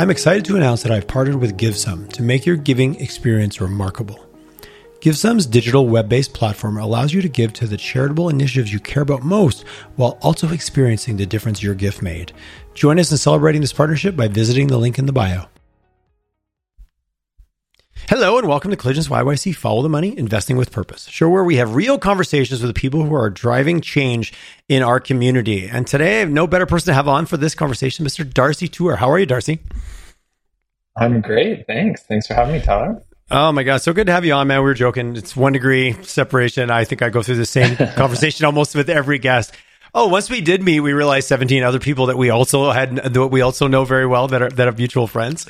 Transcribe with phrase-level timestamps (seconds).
[0.00, 4.24] I'm excited to announce that I've partnered with GiveSum to make your giving experience remarkable.
[5.00, 9.02] GiveSum's digital web based platform allows you to give to the charitable initiatives you care
[9.02, 9.64] about most
[9.96, 12.30] while also experiencing the difference your gift made.
[12.74, 15.46] Join us in celebrating this partnership by visiting the link in the bio.
[18.08, 21.56] Hello and welcome to Collisions YYC Follow the Money Investing with Purpose, show where we
[21.56, 24.32] have real conversations with the people who are driving change
[24.66, 25.68] in our community.
[25.68, 28.26] And today I have no better person to have on for this conversation, Mr.
[28.26, 28.96] Darcy Tuer.
[28.96, 29.58] How are you, Darcy?
[30.96, 31.66] I'm great.
[31.66, 32.02] Thanks.
[32.04, 33.02] Thanks for having me, Tyler.
[33.30, 33.82] Oh my God.
[33.82, 34.60] So good to have you on, man.
[34.60, 35.14] We were joking.
[35.14, 36.70] It's one degree separation.
[36.70, 39.54] I think I go through the same conversation almost with every guest.
[39.94, 43.28] Oh, once we did meet, we realized 17 other people that we also had, that
[43.28, 45.46] we also know very well that are, that are mutual friends.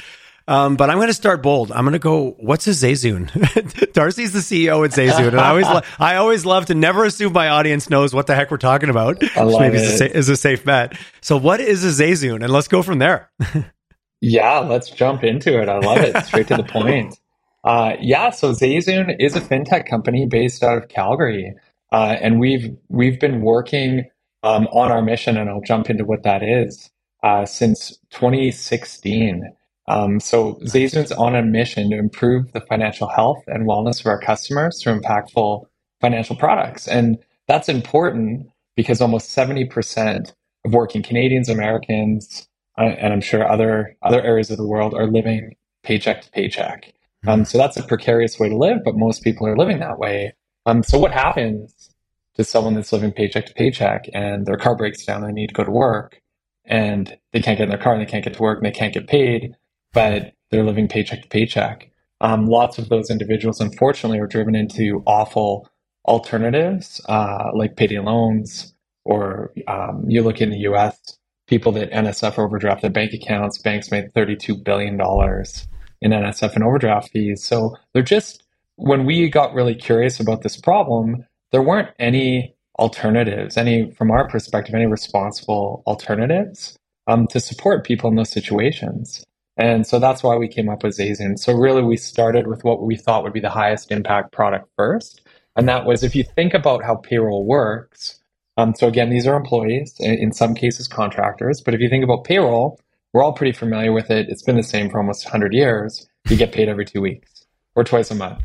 [0.49, 1.71] Um, but I'm going to start bold.
[1.71, 2.35] I'm going to go.
[2.39, 3.93] What's a Zayzoon?
[3.93, 7.35] Darcy's the CEO at Zayzoon, and I always, lo- I always love to never assume
[7.35, 9.23] my audience knows what the heck we're talking about.
[9.37, 9.83] I love maybe it.
[9.83, 10.99] is a, is a safe bet.
[11.21, 12.43] So, what is a Zayzoon?
[12.43, 13.31] And let's go from there.
[14.23, 15.69] yeah, let's jump into it.
[15.69, 16.17] I love it.
[16.25, 17.21] Straight to the point.
[17.63, 21.55] Uh, yeah, so Zayzoon is a fintech company based out of Calgary,
[21.93, 24.09] uh, and we've we've been working
[24.43, 26.91] um, on our mission, and I'll jump into what that is
[27.23, 29.53] uh, since 2016.
[29.89, 34.21] Um, so Zayzoon's on a mission to improve the financial health and wellness of our
[34.21, 35.65] customers through impactful
[36.01, 36.87] financial products.
[36.87, 40.33] And that's important because almost 70%
[40.65, 45.07] of working Canadians, Americans, uh, and I'm sure other other areas of the world are
[45.07, 46.93] living paycheck to paycheck.
[47.27, 50.35] Um, so that's a precarious way to live, but most people are living that way.
[50.67, 51.91] Um, so what happens
[52.35, 55.49] to someone that's living paycheck to paycheck and their car breaks down and they need
[55.49, 56.21] to go to work
[56.65, 58.79] and they can't get in their car and they can't get to work and they
[58.79, 59.57] can't get paid?
[59.99, 61.91] But they're living paycheck to paycheck.
[62.21, 65.69] Um, lots of those individuals, unfortunately, are driven into awful
[66.07, 68.75] alternatives uh, like payday loans,
[69.05, 73.91] or um, you look in the US, people that NSF overdraft their bank accounts, banks
[73.91, 77.43] made $32 billion in NSF and overdraft fees.
[77.43, 78.45] So they're just,
[78.77, 84.29] when we got really curious about this problem, there weren't any alternatives, any, from our
[84.29, 89.25] perspective, any responsible alternatives um, to support people in those situations.
[89.59, 91.39] And so that's why we came up with Zayzoon.
[91.39, 95.21] So really we started with what we thought would be the highest impact product first.
[95.57, 98.21] And that was if you think about how payroll works.
[98.57, 101.61] Um, so again, these are employees, in some cases contractors.
[101.61, 102.81] But if you think about payroll,
[103.13, 104.29] we're all pretty familiar with it.
[104.29, 106.09] It's been the same for almost 100 years.
[106.29, 107.45] You get paid every two weeks
[107.75, 108.43] or twice a month.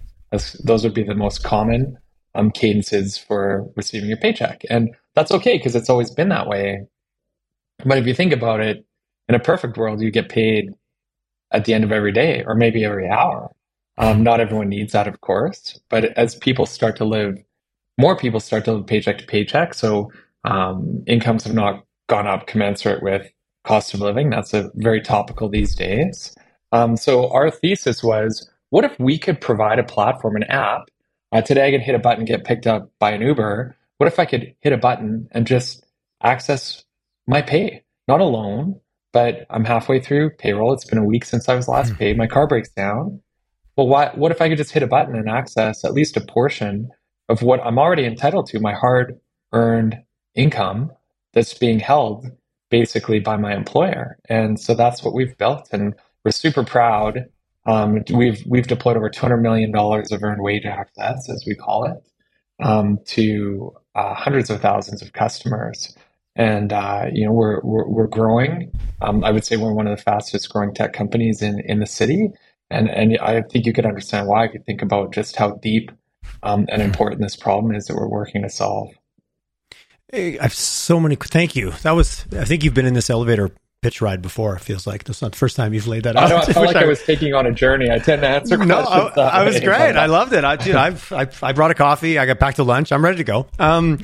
[0.64, 1.98] Those would be the most common
[2.34, 4.64] um, cadences for receiving your paycheck.
[4.70, 6.88] And that's okay because it's always been that way.
[7.86, 8.86] But if you think about it,
[9.30, 10.74] in a perfect world, you get paid
[11.54, 13.52] at the end of every day or maybe every hour.
[13.98, 17.38] Um, not everyone needs that, of course, but as people start to live,
[17.98, 19.76] more people start to live paycheck to paycheck.
[19.76, 20.12] So
[20.44, 23.32] um, incomes have not gone up commensurate with
[23.64, 24.32] cost of living.
[24.32, 26.36] That's a very topical these days.
[26.72, 30.90] Um, so our thesis was, what if we could provide a platform, an app?
[31.32, 33.76] Uh, today I could hit a button, get picked up by an Uber.
[34.00, 35.86] What if I could hit a button and just
[36.24, 36.84] access
[37.28, 38.80] my pay, not a loan,
[39.14, 40.74] but I'm halfway through payroll.
[40.74, 42.00] It's been a week since I was last mm.
[42.00, 42.18] paid.
[42.18, 43.22] My car breaks down.
[43.78, 46.22] Well, what, what if I could just hit a button and access at least a
[46.22, 46.90] portion
[47.30, 49.20] of what I'm already entitled to, my hard
[49.54, 49.98] earned
[50.36, 50.92] income
[51.32, 52.26] that's being held
[52.70, 54.18] basically by my employer?
[54.28, 55.70] And so that's what we've built.
[55.72, 55.94] And
[56.26, 57.26] we're super proud.
[57.66, 61.98] Um, we've, we've deployed over $200 million of earned wage access, as we call it,
[62.66, 65.96] um, to uh, hundreds of thousands of customers
[66.36, 68.72] and uh, you know we're we're, we're growing.
[69.02, 71.86] Um, I would say we're one of the fastest growing tech companies in in the
[71.86, 72.32] city,
[72.70, 75.92] and and I think you could understand why if you think about just how deep
[76.42, 78.90] um, and important this problem is that we're working to solve.
[80.12, 81.16] Hey, I have so many.
[81.16, 81.72] Thank you.
[81.84, 82.26] That was.
[82.34, 83.52] I think you've been in this elevator
[83.84, 84.56] pitch ride before.
[84.56, 86.24] It feels like that's not the first time you've laid that out.
[86.26, 87.92] I, know, I felt like I, I was taking on a journey.
[87.92, 88.70] I tend to answer questions.
[89.16, 89.96] No, I, I was great.
[89.96, 90.44] I loved it.
[90.44, 92.18] I, dude, I've, I, I brought a coffee.
[92.18, 92.92] I got back to lunch.
[92.92, 93.48] I'm ready to go.
[93.60, 94.00] Um,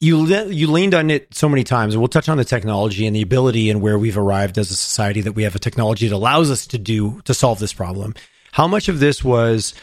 [0.00, 3.22] you you leaned on it so many times, we'll touch on the technology and the
[3.22, 6.50] ability and where we've arrived as a society that we have a technology that allows
[6.50, 8.14] us to do to solve this problem.
[8.52, 9.74] How much of this was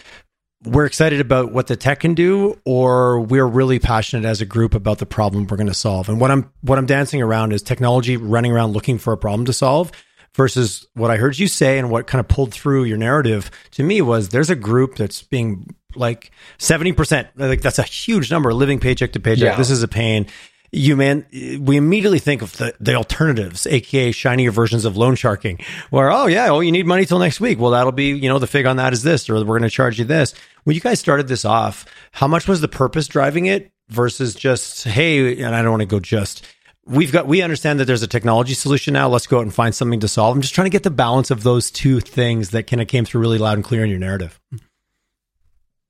[0.65, 4.75] we're excited about what the tech can do, or we're really passionate as a group
[4.75, 6.09] about the problem we're going to solve?
[6.09, 9.45] And what I'm what I'm dancing around is technology running around looking for a problem
[9.45, 9.91] to solve
[10.35, 13.83] versus what I heard you say and what kind of pulled through your narrative to
[13.83, 17.27] me was there's a group that's being like 70%.
[17.35, 19.43] Like that's a huge number living paycheck to paycheck.
[19.43, 19.55] Yeah.
[19.55, 20.27] This is a pain.
[20.75, 25.59] You man, we immediately think of the, the alternatives, aka shinier versions of loan sharking,
[25.91, 27.59] where oh yeah, oh you need money till next week.
[27.59, 29.69] Well, that'll be you know the fig on that is this, or we're going to
[29.69, 30.33] charge you this.
[30.63, 34.83] When you guys started this off, how much was the purpose driving it versus just
[34.85, 36.43] hey, and I don't want to go just
[36.85, 39.07] we've got we understand that there's a technology solution now.
[39.07, 40.35] Let's go out and find something to solve.
[40.35, 43.05] I'm just trying to get the balance of those two things that kind of came
[43.05, 44.39] through really loud and clear in your narrative.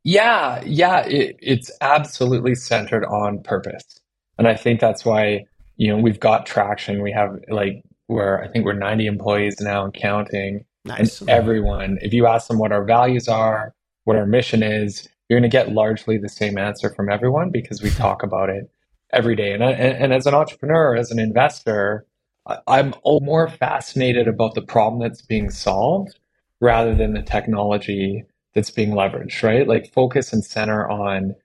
[0.04, 4.02] Yeah, yeah, it, it's absolutely centered on purpose,
[4.38, 5.46] and I think that's why
[5.78, 7.02] you know we've got traction.
[7.02, 10.66] We have like where I think we're 90 employees now and counting.
[10.86, 11.22] Nice.
[11.22, 13.74] And everyone, if you ask them what our values are,
[14.04, 17.82] what our mission is, you're going to get largely the same answer from everyone because
[17.82, 18.70] we talk about it
[19.14, 19.54] every day.
[19.54, 22.06] And, and, and as an entrepreneur, as an investor,
[22.68, 26.20] I'm more fascinated about the problem that's being solved
[26.60, 29.68] rather than the technology that's being leveraged, right?
[29.68, 31.36] Like focus and center on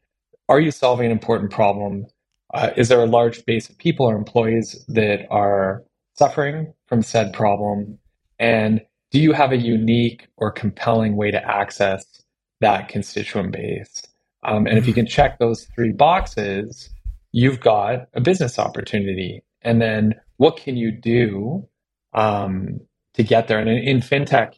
[0.48, 2.06] are you solving an important problem?
[2.54, 7.32] Uh, is there a large base of people or employees that are suffering from said
[7.34, 7.98] problem?
[8.38, 8.80] And
[9.10, 12.22] do you have a unique or compelling way to access
[12.60, 14.02] that constituent base?
[14.42, 16.88] Um, and if you can check those three boxes,
[17.32, 19.42] you've got a business opportunity.
[19.62, 21.68] And then what can you do
[22.14, 22.80] um,
[23.14, 23.58] to get there?
[23.58, 24.54] And in, in fintech,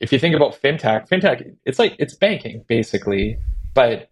[0.00, 3.38] if you think about fintech, fintech, it's like it's banking basically,
[3.74, 4.10] but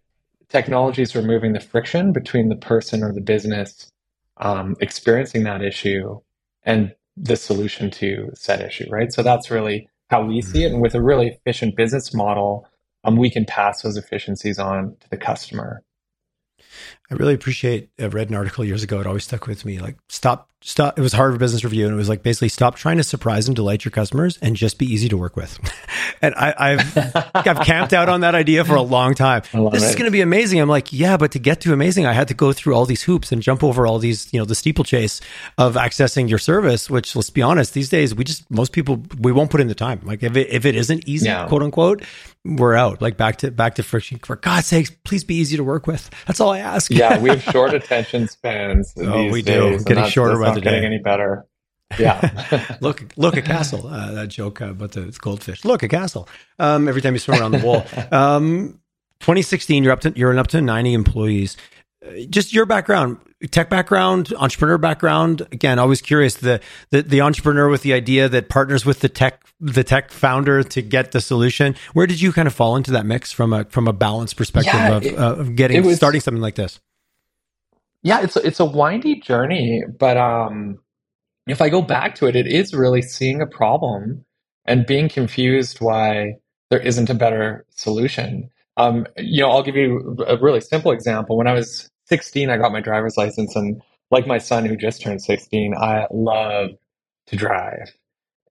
[0.49, 3.89] technology is removing the friction between the person or the business
[4.37, 6.19] um, experiencing that issue
[6.63, 9.11] and the solution to said issue, right?
[9.11, 10.71] So that's really how we see it.
[10.71, 12.67] And with a really efficient business model,
[13.03, 15.83] um, we can pass those efficiencies on to the customer.
[17.11, 17.89] I really appreciate.
[17.99, 19.01] I read an article years ago.
[19.01, 19.79] It always stuck with me.
[19.79, 20.97] Like, stop, stop.
[20.97, 23.55] It was Harvard Business Review, and it was like basically stop trying to surprise and
[23.55, 25.59] delight your customers, and just be easy to work with.
[26.21, 29.41] and I, have I've camped out on that idea for a long time.
[29.51, 29.89] This it.
[29.89, 30.61] is going to be amazing.
[30.61, 33.03] I'm like, yeah, but to get to amazing, I had to go through all these
[33.03, 35.19] hoops and jump over all these, you know, the steeplechase
[35.57, 36.89] of accessing your service.
[36.89, 39.75] Which, let's be honest, these days we just most people we won't put in the
[39.75, 39.99] time.
[40.05, 42.03] Like if it if it isn't easy, quote unquote,
[42.43, 43.01] we're out.
[43.01, 44.19] Like back to back to friction.
[44.19, 46.09] For God's sakes, please be easy to work with.
[46.25, 46.89] That's all I ask.
[46.91, 48.93] yeah, we have short attention spans.
[48.97, 49.71] oh, we do.
[49.71, 51.45] Days, getting shorter by the getting any better.
[51.99, 52.77] Yeah.
[52.79, 53.85] look, look a castle.
[53.85, 55.65] Uh, that joke about the goldfish.
[55.65, 56.29] Look a castle.
[56.57, 57.85] Um, every time you swim around the wall.
[58.13, 58.79] Um,
[59.19, 61.57] 2016, you're up to you're up to 90 employees.
[62.01, 63.17] Uh, just your background
[63.49, 65.47] tech background, entrepreneur background.
[65.51, 69.43] Again, always curious the, the the entrepreneur with the idea that partners with the tech
[69.59, 71.75] the tech founder to get the solution.
[71.93, 74.73] Where did you kind of fall into that mix from a from a balance perspective
[74.73, 76.79] yeah, of, it, uh, of getting was, starting something like this?
[78.03, 80.79] Yeah, it's it's a windy journey, but um,
[81.47, 84.25] if I go back to it, it is really seeing a problem
[84.65, 86.35] and being confused why
[86.69, 88.49] there isn't a better solution.
[88.77, 91.37] Um, you know, I'll give you a really simple example.
[91.37, 93.81] When I was 16, I got my driver's license, and
[94.11, 96.71] like my son who just turned 16, I love
[97.27, 97.93] to drive.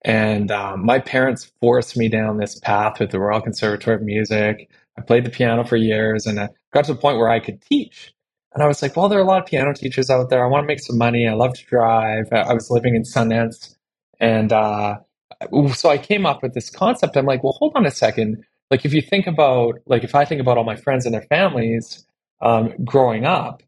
[0.05, 4.71] And um, my parents forced me down this path with the Royal Conservatory of Music.
[4.99, 7.61] I played the piano for years, and I got to the point where I could
[7.63, 8.13] teach.
[8.53, 10.45] And I was like, well, there are a lot of piano teachers out there.
[10.45, 11.29] I want to make some money.
[11.29, 12.33] I love to drive.
[12.33, 13.77] I was living in Sundance.
[14.19, 14.99] And uh,
[15.73, 17.17] so I came up with this concept.
[17.17, 18.45] I'm like, well, hold on a second.
[18.71, 21.23] Like, if you think about, like, if I think about all my friends and their
[21.23, 22.05] families,
[22.41, 23.63] um, growing up,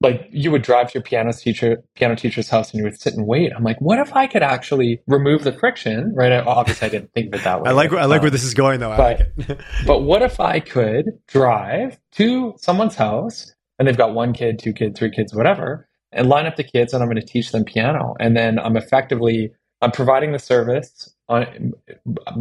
[0.00, 3.14] like you would drive to your piano teacher piano teacher's house and you would sit
[3.14, 3.52] and wait.
[3.56, 6.12] I'm like, what if I could actually remove the friction?
[6.14, 6.30] Right?
[6.30, 7.70] I, obviously, I didn't think of it that way.
[7.70, 8.96] I like I like where this is going though.
[8.96, 14.32] But, like but what if I could drive to someone's house and they've got one
[14.32, 17.26] kid, two kids, three kids, whatever, and line up the kids and I'm going to
[17.26, 19.52] teach them piano, and then I'm effectively
[19.82, 21.74] I'm providing the service on,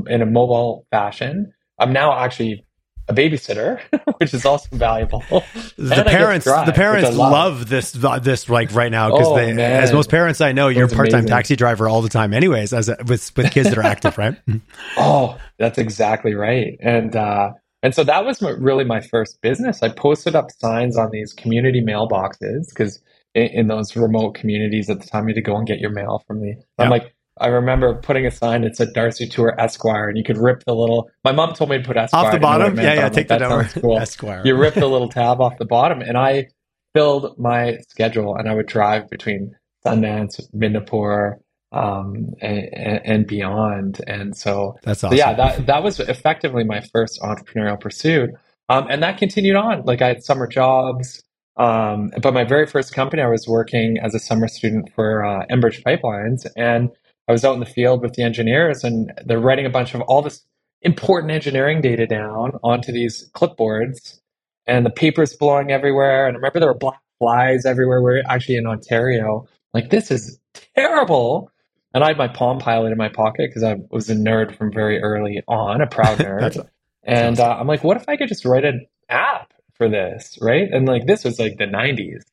[0.08, 1.54] in a mobile fashion.
[1.78, 2.66] I'm now actually
[3.10, 3.82] a babysitter,
[4.18, 5.24] which is also valuable.
[5.30, 7.32] the parents, drive, the parents love.
[7.32, 7.70] love.
[7.70, 9.84] this this like right now because oh, they, man.
[9.84, 12.72] as most parents I know, you're a part time taxi driver all the time, anyways,
[12.74, 14.38] as a, with with kids that are active, right?
[14.98, 19.84] oh, that's exactly right, and uh, and so that was really my first business.
[19.84, 23.00] I posted up signs on these community mailboxes because
[23.36, 25.92] in, in, those remote communities at the time, you had to go and get your
[25.92, 26.56] mail from me.
[26.80, 30.38] I'm like I remember putting a sign that said Darcy Tuer Esquire, and you could
[30.38, 31.10] rip the little.
[31.24, 32.78] My mom told me to put Esquire off the bottom.
[32.78, 33.70] Yeah, yeah, take like, the number.
[33.82, 33.98] Cool.
[33.98, 34.42] Esquire.
[34.46, 36.48] You rip the little tab off the bottom, and I
[36.94, 41.38] filled my schedule, and I would drive between Sundance, Midnapore,
[41.74, 44.01] um, and, and, beyond.
[44.08, 45.18] And so that's awesome.
[45.18, 48.32] So yeah, that that was effectively my first entrepreneurial pursuit,
[48.70, 49.84] um, and that continued on.
[49.84, 51.24] Like I had summer jobs.
[51.56, 55.46] Um, but my very first company, I was working as a summer student for uh,
[55.51, 56.89] Enbridge Pipelines, and
[57.27, 60.01] I was out in the field with the engineers and they're writing a bunch of
[60.01, 60.46] all this
[60.82, 64.20] important engineering data down onto these clipboards
[64.68, 66.27] and the paper's blowing everywhere.
[66.27, 68.01] And I remember there were black flies everywhere.
[68.01, 69.48] We're actually in Ontario.
[69.74, 70.39] Like, this is
[70.75, 71.50] terrible.
[71.94, 74.72] And I had my Palm Pilot in my pocket because I was a nerd from
[74.72, 76.68] very early on, a proud nerd.
[77.04, 80.68] and uh, I'm like, what if I could just write an app for this, right?
[80.72, 82.24] And like, this was like the 90s.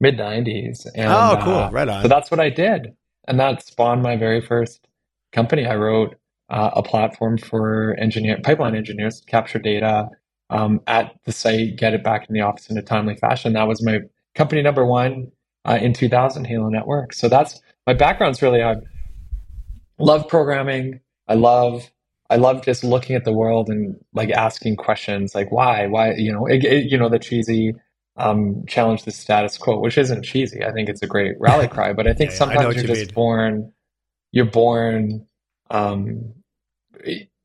[0.00, 0.86] mid 90s.
[0.94, 1.54] And, oh, cool.
[1.54, 2.02] Uh, right on.
[2.02, 2.94] So that's what I did.
[3.26, 4.86] And that spawned my very first
[5.32, 5.66] company.
[5.66, 6.16] I wrote
[6.48, 10.08] uh, a platform for engineer pipeline engineers to capture data
[10.50, 13.54] um, at the site, get it back in the office in a timely fashion.
[13.54, 14.00] That was my
[14.34, 15.32] company number one
[15.64, 17.12] uh, in 2000, Halo Network.
[17.12, 18.76] So that's my background's really I
[19.98, 21.00] love programming.
[21.28, 21.90] I love
[22.28, 26.32] I love just looking at the world and like asking questions like why why you
[26.32, 27.74] know it, it, you know the cheesy
[28.18, 30.64] um, challenge the status quo, which isn't cheesy.
[30.64, 32.86] I think it's a great rally cry, but I think yeah, sometimes I you're you
[32.86, 33.14] just mean.
[33.14, 33.72] born
[34.32, 35.26] you're born
[35.70, 36.34] um,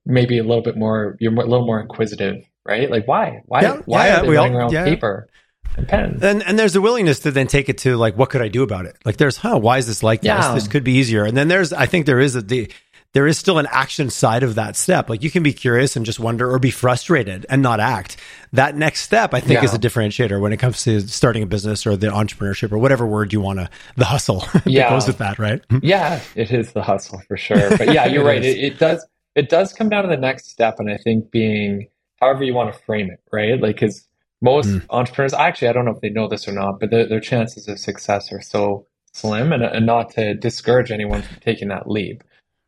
[0.05, 3.81] maybe a little bit more you're a little more inquisitive right like why why yeah,
[3.85, 4.83] why yeah, are they we running all, around yeah.
[4.83, 5.29] paper
[5.77, 8.41] and pen and and there's a willingness to then take it to like what could
[8.41, 10.53] i do about it like there's huh why is this like yeah.
[10.53, 12.71] this this could be easier and then there's i think there is a the
[13.13, 15.09] there is still an action side of that step.
[15.09, 18.17] Like you can be curious and just wonder or be frustrated and not act.
[18.53, 19.65] That next step, I think, yeah.
[19.65, 23.05] is a differentiator when it comes to starting a business or the entrepreneurship or whatever
[23.05, 24.83] word you want to, the hustle yeah.
[24.83, 25.61] that goes with that, right?
[25.81, 27.77] yeah, it is the hustle for sure.
[27.77, 28.43] But yeah, you're right.
[28.43, 30.79] It, it, does, it does come down to the next step.
[30.79, 31.87] And I think being
[32.21, 33.59] however you want to frame it, right?
[33.59, 34.07] Like, cause
[34.41, 34.85] most mm.
[34.89, 37.67] entrepreneurs, actually, I don't know if they know this or not, but their, their chances
[37.67, 42.23] of success are so slim and, and not to discourage anyone from taking that leap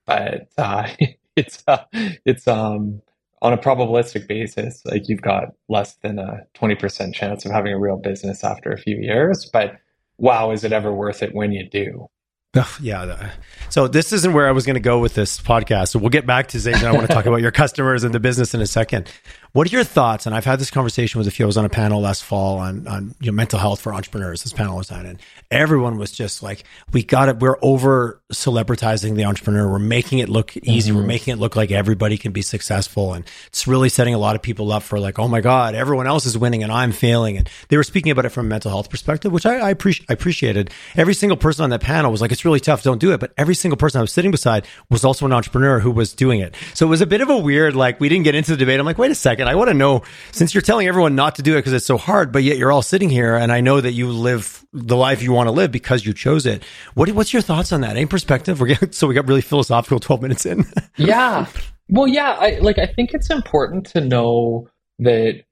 [0.06, 0.88] but uh,
[1.36, 1.84] it's uh,
[2.26, 3.02] it's um
[3.42, 7.74] on a probabilistic basis, like you've got less than a twenty percent chance of having
[7.74, 9.50] a real business after a few years.
[9.52, 9.78] But
[10.18, 12.08] wow, is it ever worth it when you do?
[12.56, 13.32] Oh, yeah.
[13.70, 15.88] So this isn't where I was going to go with this podcast.
[15.88, 16.84] So we'll get back to Zayzoon.
[16.84, 19.10] I want to talk about your customers and the business in a second.
[19.54, 20.26] What are your thoughts?
[20.26, 21.46] And I've had this conversation with a few.
[21.46, 24.42] I was on a panel last fall on on you know, mental health for entrepreneurs.
[24.42, 25.20] This panel was on, and
[25.52, 27.38] everyone was just like, "We got it.
[27.38, 29.70] We're over celebritizing the entrepreneur.
[29.70, 30.90] We're making it look easy.
[30.90, 31.00] Mm-hmm.
[31.00, 34.36] We're making it look like everybody can be successful, and it's really setting a lot
[34.36, 37.38] of people up for like, oh my god, everyone else is winning and I'm failing."
[37.38, 40.10] And they were speaking about it from a mental health perspective, which I, I, appreciate.
[40.10, 40.72] I appreciated.
[40.96, 42.82] Every single person on that panel was like, "It's really tough.
[42.82, 45.78] Don't do it." But every single person I was sitting beside was also an entrepreneur
[45.78, 46.56] who was doing it.
[46.74, 48.80] So it was a bit of a weird like we didn't get into the debate.
[48.80, 51.42] I'm like, wait a second, I want to know since you're telling everyone not to
[51.42, 53.80] do it because it's so hard, but yet you're all sitting here and I know
[53.82, 56.64] that you live the life you want to live because you chose it.
[56.96, 57.92] What, what's your thoughts on that?
[57.92, 58.60] Any perspective?
[58.60, 60.66] We're getting, so we got really philosophical 12 minutes in.
[60.98, 61.46] yeah.
[61.90, 64.70] Well, yeah, I like, I think it's important to know
[65.00, 65.44] that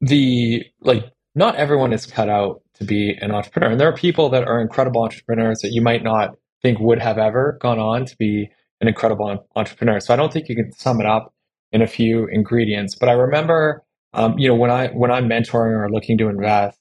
[0.00, 3.70] the, like, not everyone is cut out to be an entrepreneur.
[3.70, 7.18] And there are people that are incredible entrepreneurs that you might not think would have
[7.18, 10.00] ever gone on to be an incredible entrepreneur.
[10.00, 11.32] So I don't think you can sum it up
[11.72, 12.94] in a few ingredients.
[12.94, 16.78] But I remember, um, you know, when I when I'm mentoring or looking to invest,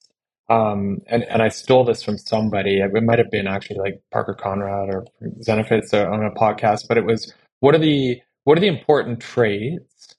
[0.49, 2.79] um, and and I stole this from somebody.
[2.79, 5.05] It might have been actually like Parker Conrad or
[5.39, 6.87] Zenefits on a podcast.
[6.87, 10.15] But it was what are the what are the important traits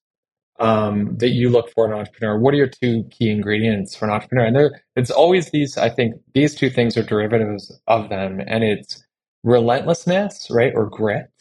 [0.59, 2.39] um, that you look for in an entrepreneur?
[2.39, 4.47] What are your two key ingredients for an entrepreneur?
[4.47, 5.77] And there, it's always these.
[5.77, 9.05] I think these two things are derivatives of them, and it's
[9.45, 11.32] relentlessness, right, or grit,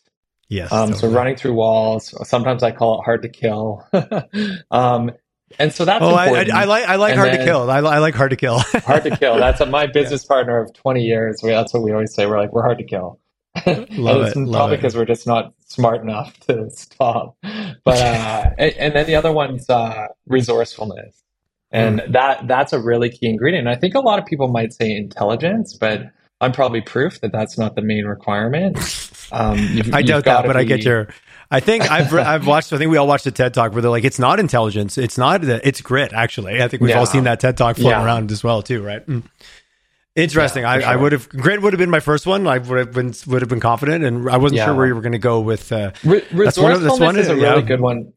[0.51, 0.69] Yes.
[0.69, 0.99] Um, totally.
[0.99, 2.13] So running through walls.
[2.27, 3.87] Sometimes I call it hard to kill.
[4.71, 5.11] um,
[5.57, 7.71] and so that's oh, I, I, I, like I like and hard to kill.
[7.71, 8.59] I, I, like hard to kill.
[8.85, 9.37] hard to kill.
[9.37, 10.27] That's a, my business yeah.
[10.27, 11.39] partner of twenty years.
[11.41, 12.25] We, that's what we always say.
[12.25, 13.19] We're like we're hard to kill.
[13.65, 14.51] love it's it.
[14.51, 17.37] Probably because we're just not smart enough to stop.
[17.85, 21.23] But uh, and, and, then the other one's uh, resourcefulness,
[21.71, 22.11] and mm.
[22.11, 23.69] that that's a really key ingredient.
[23.69, 27.57] I think a lot of people might say intelligence, but I'm probably proof that that's
[27.57, 28.77] not the main requirement.
[29.31, 30.59] Um, you've, I doubt that, but be...
[30.59, 31.07] I get your.
[31.49, 32.73] I think I've I've watched.
[32.73, 35.17] I think we all watched the TED talk where they're like, it's not intelligence, it's
[35.17, 36.13] not it's grit.
[36.13, 36.99] Actually, I think we've yeah.
[36.99, 38.05] all seen that TED talk floating yeah.
[38.05, 39.05] around as well too, right?
[39.05, 39.23] Mm.
[40.15, 40.63] Interesting.
[40.63, 40.89] Yeah, I, sure.
[40.89, 42.47] I would have grit would have been my first one.
[42.47, 45.01] I would have been would have been confident, and I wasn't sure where you were
[45.01, 45.71] going to go with.
[45.71, 48.13] Uh, Re- that's one, of, that's one is a really good one.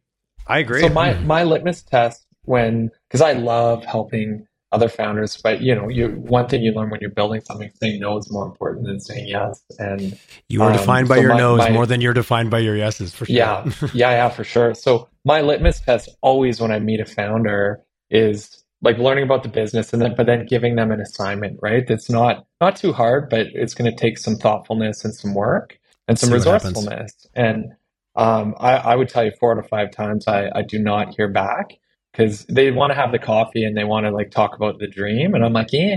[0.46, 0.80] I agree.
[0.80, 5.40] So my my litmus test when because I love helping other founders.
[5.42, 8.30] But you know, you one thing you learn when you're building something, saying no is
[8.30, 9.62] more important than saying yes.
[9.78, 12.50] And you are um, defined by so your my, no's my, more than you're defined
[12.50, 13.34] by your yeses, for sure.
[13.34, 13.64] Yeah,
[13.94, 14.74] yeah, yeah, for sure.
[14.74, 19.48] So my litmus test always when I meet a founder is like learning about the
[19.48, 21.86] business and then but then giving them an assignment, right?
[21.86, 25.78] That's not not too hard, but it's going to take some thoughtfulness and some work
[26.08, 27.26] and some resourcefulness.
[27.34, 27.72] And
[28.16, 31.28] um, I, I would tell you four to five times I, I do not hear
[31.28, 31.78] back
[32.14, 34.86] because they want to have the coffee and they want to like talk about the
[34.86, 35.34] dream.
[35.34, 35.96] And I'm like, yeah,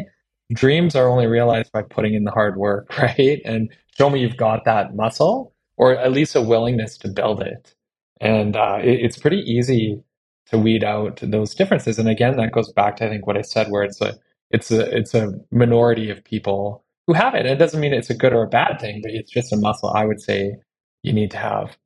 [0.54, 3.40] dreams are only realized by putting in the hard work, right?
[3.46, 7.76] And show me you've got that muscle or at least a willingness to build it.
[8.20, 10.02] And uh, it, it's pretty easy
[10.48, 12.00] to weed out those differences.
[12.00, 14.16] And again, that goes back to I think what I said, where it's a
[14.50, 17.46] it's a it's a minority of people who have it.
[17.46, 19.90] It doesn't mean it's a good or a bad thing, but it's just a muscle
[19.90, 20.56] I would say
[21.04, 21.78] you need to have.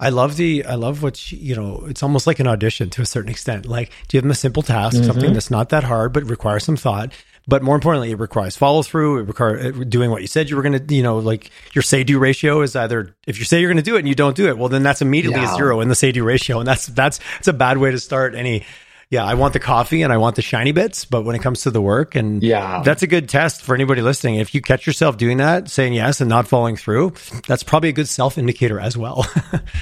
[0.00, 1.84] I love the I love what she, you know.
[1.86, 3.66] It's almost like an audition to a certain extent.
[3.66, 5.06] Like, do you give them a simple task, mm-hmm.
[5.06, 7.12] something that's not that hard but requires some thought.
[7.46, 9.18] but more importantly, it requires follow through.
[9.18, 12.02] It requires doing what you said you were going to, you know, like your say
[12.02, 14.36] do ratio is either if you say you're going to do it and you don't
[14.36, 15.52] do it, well, then that's immediately yeah.
[15.52, 16.58] a zero in the say do ratio.
[16.58, 18.64] And that's, that's, it's a bad way to start any,
[19.10, 21.62] yeah, I want the coffee and I want the shiny bits, but when it comes
[21.62, 24.36] to the work, and yeah, that's a good test for anybody listening.
[24.36, 27.14] If you catch yourself doing that, saying yes and not following through,
[27.46, 29.26] that's probably a good self indicator as well.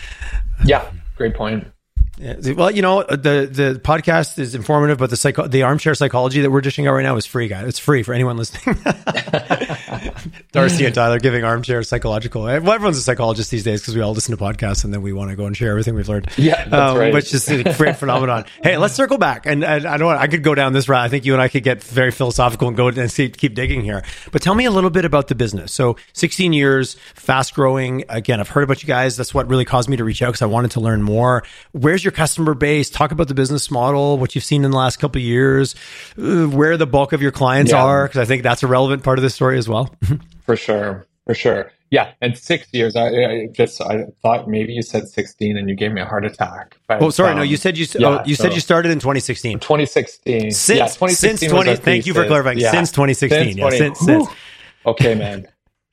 [0.65, 1.67] yeah, great point.
[2.19, 2.37] Yeah.
[2.53, 6.51] Well, you know, the the podcast is informative, but the psycho- the armchair psychology that
[6.51, 7.67] we're dishing out right now is free, guys.
[7.67, 8.77] It's free for anyone listening.
[10.53, 12.43] Darcy and Tyler giving armchair psychological.
[12.43, 15.15] Well, everyone's a psychologist these days because we all listen to podcasts and then we
[15.15, 16.29] want to go and share everything we've learned.
[16.37, 17.15] Yeah, um, right.
[17.15, 18.45] Which is a great phenomenon.
[18.63, 19.47] Hey, let's circle back.
[19.47, 21.05] And, and I know I could go down this route.
[21.05, 23.83] I think you and I could get very philosophical and go and see, keep digging
[23.83, 24.05] here.
[24.31, 25.73] But tell me a little bit about the business.
[25.73, 28.05] So, 16 years, fast growing.
[28.09, 29.17] Again, I've heard about you guys.
[29.17, 31.43] That's what really caused me to reach out because I wanted to learn more.
[31.73, 32.91] Where's your customer base?
[32.91, 35.75] Talk about the business model, what you've seen in the last couple of years,
[36.19, 37.83] uh, where the bulk of your clients yeah.
[37.83, 39.93] are, because I think that's a relevant part of the story as well.
[40.45, 41.71] for sure, for sure.
[41.91, 42.97] Yeah, and six years.
[42.97, 46.25] I, I, just I thought maybe you said sixteen, and you gave me a heart
[46.25, 46.79] attack.
[46.89, 47.87] But, oh, sorry, um, no, you said you.
[47.99, 49.59] Yeah, oh, you so said you started in 2016.
[49.59, 50.53] 2016.
[50.53, 51.77] Since yeah, 2016 since 20.
[51.77, 52.59] Thank you for clarifying.
[52.59, 52.71] Yeah.
[52.71, 53.39] Since 2016.
[53.39, 54.29] Since 20, yeah, since, since.
[54.87, 55.47] Okay, man.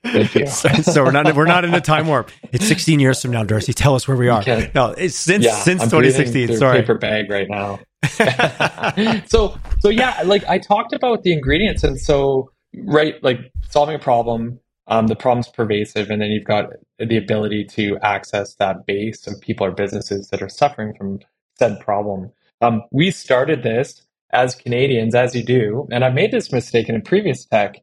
[0.04, 0.46] Thank you.
[0.46, 2.30] so, so, we're not we're not in a time warp.
[2.52, 3.72] It's 16 years from now, Darcy.
[3.72, 4.42] Tell us where we are.
[4.74, 6.56] No, it's since since I'm 2016.
[6.56, 7.80] Sorry, paper bag right now.
[9.26, 14.00] so so yeah, like I talked about the ingredients, and so right, like solving a
[14.00, 14.60] problem.
[14.86, 19.40] Um, the problem's pervasive, and then you've got the ability to access that base of
[19.40, 21.20] people or businesses that are suffering from
[21.58, 22.32] said problem.
[22.60, 26.96] Um, we started this as Canadians, as you do, and I've made this mistake in
[26.96, 27.76] a previous tech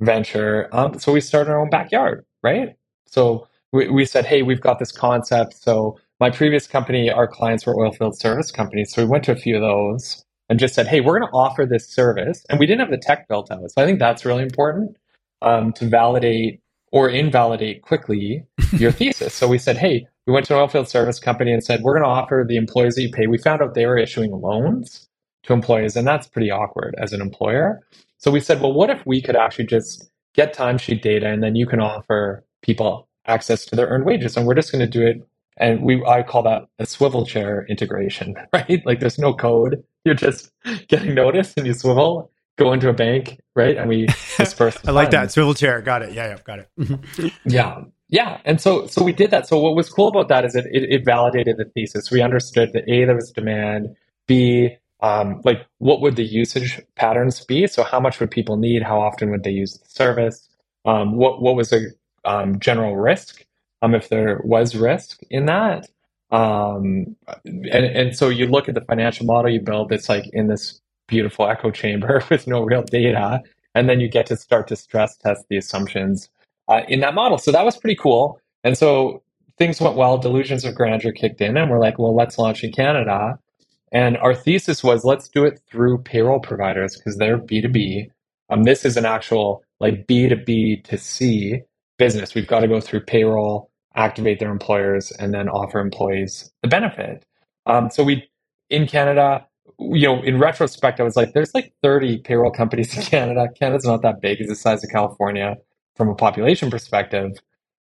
[0.00, 0.68] venture.
[0.72, 2.76] Um, so we started our own backyard, right?
[3.06, 5.54] So we, we said, hey, we've got this concept.
[5.54, 8.92] So my previous company, our clients were oilfield service companies.
[8.92, 11.36] So we went to a few of those and just said, hey, we're going to
[11.36, 12.44] offer this service.
[12.48, 13.70] And we didn't have the tech built out.
[13.70, 14.96] So I think that's really important
[15.42, 16.60] um, to validate
[16.92, 19.34] or invalidate quickly your thesis.
[19.34, 22.04] So we said, hey, we went to an oilfield service company and said, we're going
[22.04, 23.26] to offer the employees that you pay.
[23.26, 25.08] We found out they were issuing loans
[25.44, 27.80] to employees, and that's pretty awkward as an employer.
[28.18, 31.56] So we said, well, what if we could actually just get timesheet data and then
[31.56, 35.06] you can offer people access to their earned wages and we're just going to do
[35.06, 35.26] it
[35.58, 38.84] and we I call that a swivel chair integration, right?
[38.86, 39.84] Like there's no code.
[40.04, 40.50] You're just
[40.88, 43.76] getting notice and you swivel, go into a bank, right?
[43.76, 44.76] And we disperse.
[44.86, 45.80] I like that swivel chair.
[45.80, 46.12] Got it.
[46.12, 47.32] Yeah, yeah, got it.
[47.44, 47.82] yeah.
[48.08, 48.40] Yeah.
[48.44, 49.48] And so so we did that.
[49.48, 52.10] So what was cool about that is it, it, it validated the thesis.
[52.10, 57.44] We understood that A, there was demand, B, um, like what would the usage patterns
[57.44, 57.66] be?
[57.66, 58.82] So how much would people need?
[58.82, 60.48] How often would they use the service?
[60.84, 61.92] Um, what what was the
[62.24, 63.44] um, general risk?
[63.82, 65.88] Um, if there was risk in that,
[66.30, 69.90] um, and and so you look at the financial model you build.
[69.90, 70.80] It's like in this
[71.12, 73.42] beautiful echo chamber with no real data,
[73.74, 76.30] and then you get to start to stress test the assumptions
[76.68, 77.38] uh, in that model.
[77.38, 78.40] So that was pretty cool.
[78.64, 79.22] And so
[79.58, 80.16] things went well.
[80.16, 83.38] Delusions of grandeur kicked in, and we're like, well, let's launch in Canada.
[83.92, 88.10] And our thesis was let's do it through payroll providers because they're B2B.
[88.48, 91.60] Um, this is an actual like B2B to C
[91.98, 92.34] business.
[92.34, 97.26] We've got to go through payroll, activate their employers, and then offer employees the benefit.
[97.66, 98.28] Um, so we
[98.70, 99.46] in Canada,
[99.92, 103.48] you know, in retrospect, I was like, there's like 30 payroll companies in Canada.
[103.58, 105.56] Canada's not that big; it's the size of California
[105.96, 107.32] from a population perspective.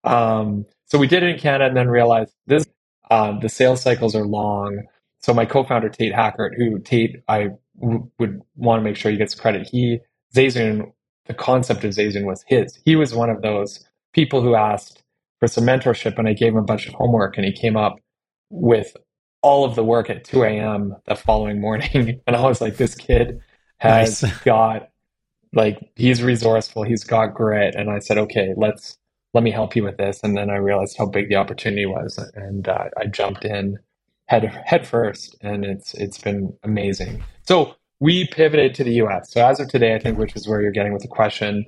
[0.04, 2.66] Um, so we did it in Canada, and then realized this:
[3.10, 4.84] uh, the sales cycles are long.
[5.20, 9.18] So my co-founder Tate Hackert, who Tate I w- would want to make sure he
[9.18, 9.68] gets credit.
[9.70, 10.00] He
[10.36, 10.92] Zayzoon,
[11.26, 12.80] the concept of Zayzoon was his.
[12.84, 15.02] He was one of those people who asked
[15.40, 17.96] for some mentorship, and I gave him a bunch of homework, and he came up
[18.50, 18.96] with
[19.42, 20.96] all of the work at 2 a.m.
[21.06, 22.20] the following morning.
[22.26, 23.40] and I was like, this kid
[23.78, 24.38] has nice.
[24.44, 24.90] got
[25.52, 27.74] like he's resourceful, he's got grit.
[27.74, 28.96] And I said, okay, let's
[29.32, 30.20] let me help you with this.
[30.22, 33.78] And then I realized how big the opportunity was, and uh, I jumped in
[34.26, 37.22] head head first, and it's it's been amazing.
[37.46, 39.32] So we pivoted to the U.S.
[39.32, 41.66] So as of today, I think, which is where you're getting with the question,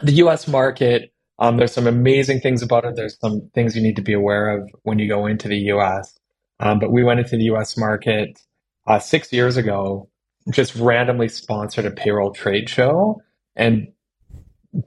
[0.00, 0.48] the U.S.
[0.48, 1.12] market.
[1.38, 2.94] Um, there's some amazing things about it.
[2.94, 6.18] There's some things you need to be aware of when you go into the U.S.
[6.62, 7.76] Um, but we went into the U.S.
[7.76, 8.40] market
[8.86, 10.08] uh, six years ago,
[10.50, 13.20] just randomly sponsored a payroll trade show,
[13.56, 13.88] and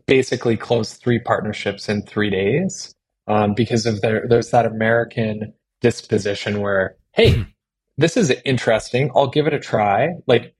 [0.08, 2.94] basically closed three partnerships in three days
[3.28, 7.46] um, because of their, there's that American disposition where, hey,
[7.98, 9.12] this is interesting.
[9.16, 10.10] I'll give it a try.
[10.28, 10.56] Like,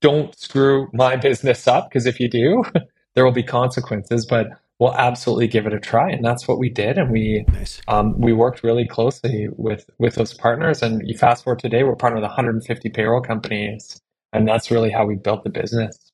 [0.00, 2.64] don't screw my business up because if you do,
[3.14, 4.26] there will be consequences.
[4.26, 6.98] But we'll absolutely give it a try, and that's what we did.
[6.98, 7.80] And we nice.
[7.88, 10.82] um, we worked really closely with with those partners.
[10.82, 14.00] And you fast forward today, we're partnered with 150 payroll companies,
[14.32, 16.12] and that's really how we built the business.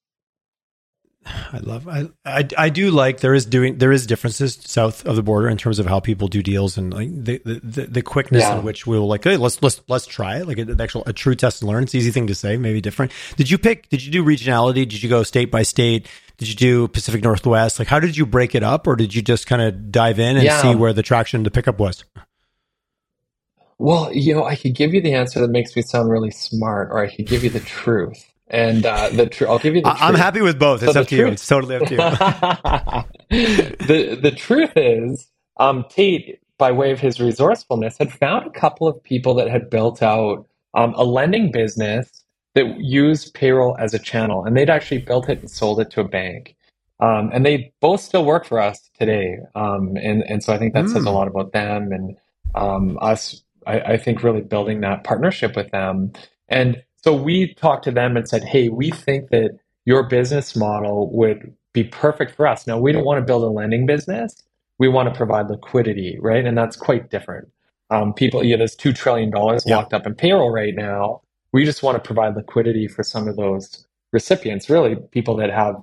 [1.27, 5.17] I love I, I I do like there is doing there is differences south of
[5.17, 8.43] the border in terms of how people do deals and like the the, the quickness
[8.43, 8.59] yeah.
[8.59, 11.35] in which we'll like hey let's let's let's try it like an actual a true
[11.35, 14.11] test and learn it's easy thing to say maybe different did you pick did you
[14.11, 16.09] do regionality did you go state by state
[16.41, 19.23] did you do Pacific Northwest like how did you break it up or did you
[19.23, 20.61] just kind of dive in and yeah.
[20.61, 22.03] see where the traction the pickup was
[23.79, 26.89] well you know I could give you the answer that makes me sound really smart
[26.91, 29.91] or I could give you the truth and uh, the tr- I'll give you the.
[29.91, 30.83] I'm happy with both.
[30.83, 31.33] It's so up to truth- you.
[31.33, 31.95] It's totally up to
[33.31, 33.37] you.
[33.87, 38.89] the the truth is, um, Tate, by way of his resourcefulness, had found a couple
[38.89, 42.20] of people that had built out um, a lending business
[42.55, 46.01] that used payroll as a channel, and they'd actually built it and sold it to
[46.01, 46.57] a bank.
[46.99, 50.75] Um, and they both still work for us today, um, and and so I think
[50.75, 50.93] that mm.
[50.93, 51.15] says a hmm.
[51.15, 52.17] lot about them and
[52.55, 53.43] um, us.
[53.67, 56.13] I, I think really building that partnership with them
[56.51, 59.53] and so we talked to them and said, hey, we think that
[59.87, 62.67] your business model would be perfect for us.
[62.67, 64.37] Now, we don't want to build a lending business.
[64.79, 66.45] We want to provide liquidity, right?
[66.45, 67.49] And that's quite different.
[67.91, 69.77] Um, people, yeah, there's $2 trillion yeah.
[69.77, 71.23] locked up in payroll right now.
[71.53, 75.77] We just want to provide liquidity for some of those recipients, really people that have,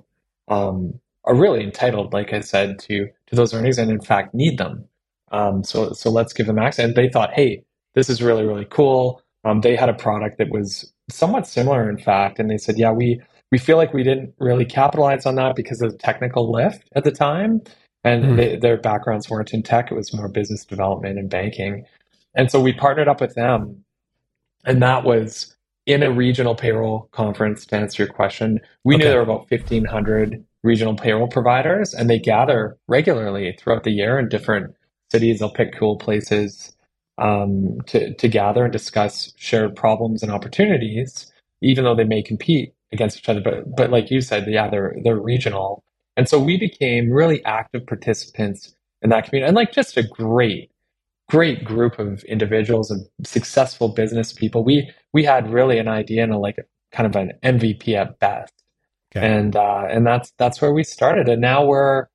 [0.48, 4.58] um, are really entitled, like I said, to, to those earnings and in fact need
[4.58, 4.84] them.
[5.30, 6.86] Um, so, so let's give them access.
[6.86, 9.22] And they thought, hey, this is really, really cool.
[9.44, 12.92] Um, they had a product that was somewhat similar, in fact, and they said, "Yeah,
[12.92, 16.88] we we feel like we didn't really capitalize on that because of the technical lift
[16.94, 17.62] at the time,
[18.04, 18.36] and mm.
[18.36, 21.84] they, their backgrounds weren't in tech; it was more business development and banking."
[22.34, 23.84] And so we partnered up with them,
[24.64, 25.56] and that was
[25.88, 27.66] in a regional payroll conference.
[27.66, 29.04] To answer your question, we okay.
[29.04, 33.90] knew there were about fifteen hundred regional payroll providers, and they gather regularly throughout the
[33.90, 34.74] year in different
[35.10, 35.38] cities.
[35.38, 36.76] They'll pick cool places
[37.16, 42.74] um, to, to gather and discuss shared problems and opportunities, even though they may compete
[42.92, 43.40] against each other.
[43.40, 45.84] But, but like you said, yeah, they're, they're regional.
[46.16, 50.70] And so we became really active participants in that community and like just a great,
[51.28, 54.64] great group of individuals and successful business people.
[54.64, 56.56] We, we had really an idea and a, like
[56.92, 58.52] kind of an MVP at best.
[59.14, 59.26] Okay.
[59.26, 61.28] And, uh, and that's, that's where we started.
[61.28, 62.06] And now we're,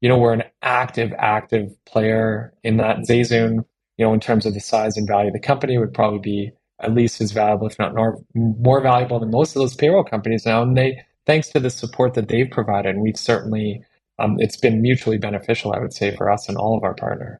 [0.00, 3.64] you know, we're an active, active player in that Zayzoon
[3.96, 6.52] you know, in terms of the size and value of the company, would probably be
[6.80, 10.44] at least as valuable, if not more, more valuable than most of those payroll companies
[10.46, 10.62] now.
[10.62, 13.84] And they, thanks to the support that they've provided, and we've certainly,
[14.18, 17.38] um, it's been mutually beneficial, I would say, for us and all of our partners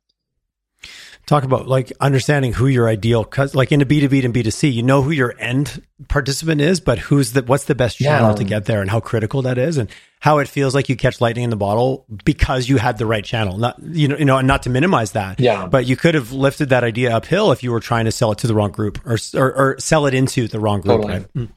[1.33, 4.83] talk about like understanding who your ideal cuz like in a B2B and B2C you
[4.83, 8.37] know who your end participant is but who's the what's the best channel yeah.
[8.37, 9.89] to get there and how critical that is and
[10.21, 13.25] how it feels like you catch lightning in the bottle because you had the right
[13.25, 16.15] channel not you know you know and not to minimize that yeah but you could
[16.15, 18.71] have lifted that idea uphill if you were trying to sell it to the wrong
[18.71, 21.15] group or or, or sell it into the wrong group totally.
[21.15, 21.35] right?
[21.35, 21.49] mm.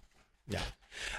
[0.47, 0.61] yeah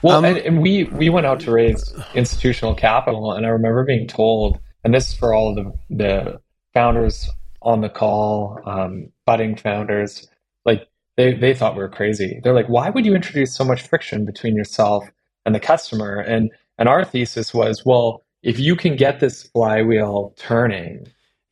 [0.00, 3.84] well um, and, and we we went out to raise institutional capital and i remember
[3.84, 6.40] being told and this is for all of the the
[6.72, 7.28] founders
[7.66, 10.28] on the call, um, budding founders,
[10.64, 12.40] like they, they thought we were crazy.
[12.42, 15.04] They're like, why would you introduce so much friction between yourself
[15.44, 16.20] and the customer?
[16.20, 21.06] And and our thesis was, well, if you can get this flywheel turning,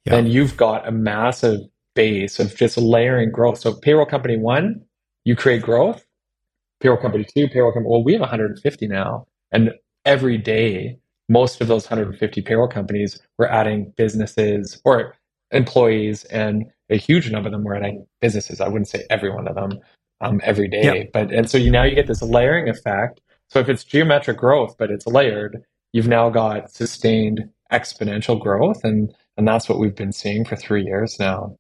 [0.05, 0.13] yeah.
[0.15, 1.61] then you've got a massive
[1.95, 3.59] base of just layering growth.
[3.59, 4.83] So payroll company one,
[5.25, 6.07] you create growth.
[6.81, 7.91] Payroll company two, payroll company.
[7.91, 9.73] Well, we have 150 now, and
[10.05, 10.99] every day,
[11.29, 15.17] most of those 150 payroll companies were adding businesses or
[15.51, 18.61] employees, and a huge number of them were at businesses.
[18.61, 19.81] I wouldn't say every one of them
[20.21, 21.13] um, every day, yep.
[21.13, 23.21] but and so you now you get this layering effect.
[23.49, 29.15] So if it's geometric growth, but it's layered, you've now got sustained exponential growth, and
[29.37, 31.57] and that's what we've been seeing for three years now.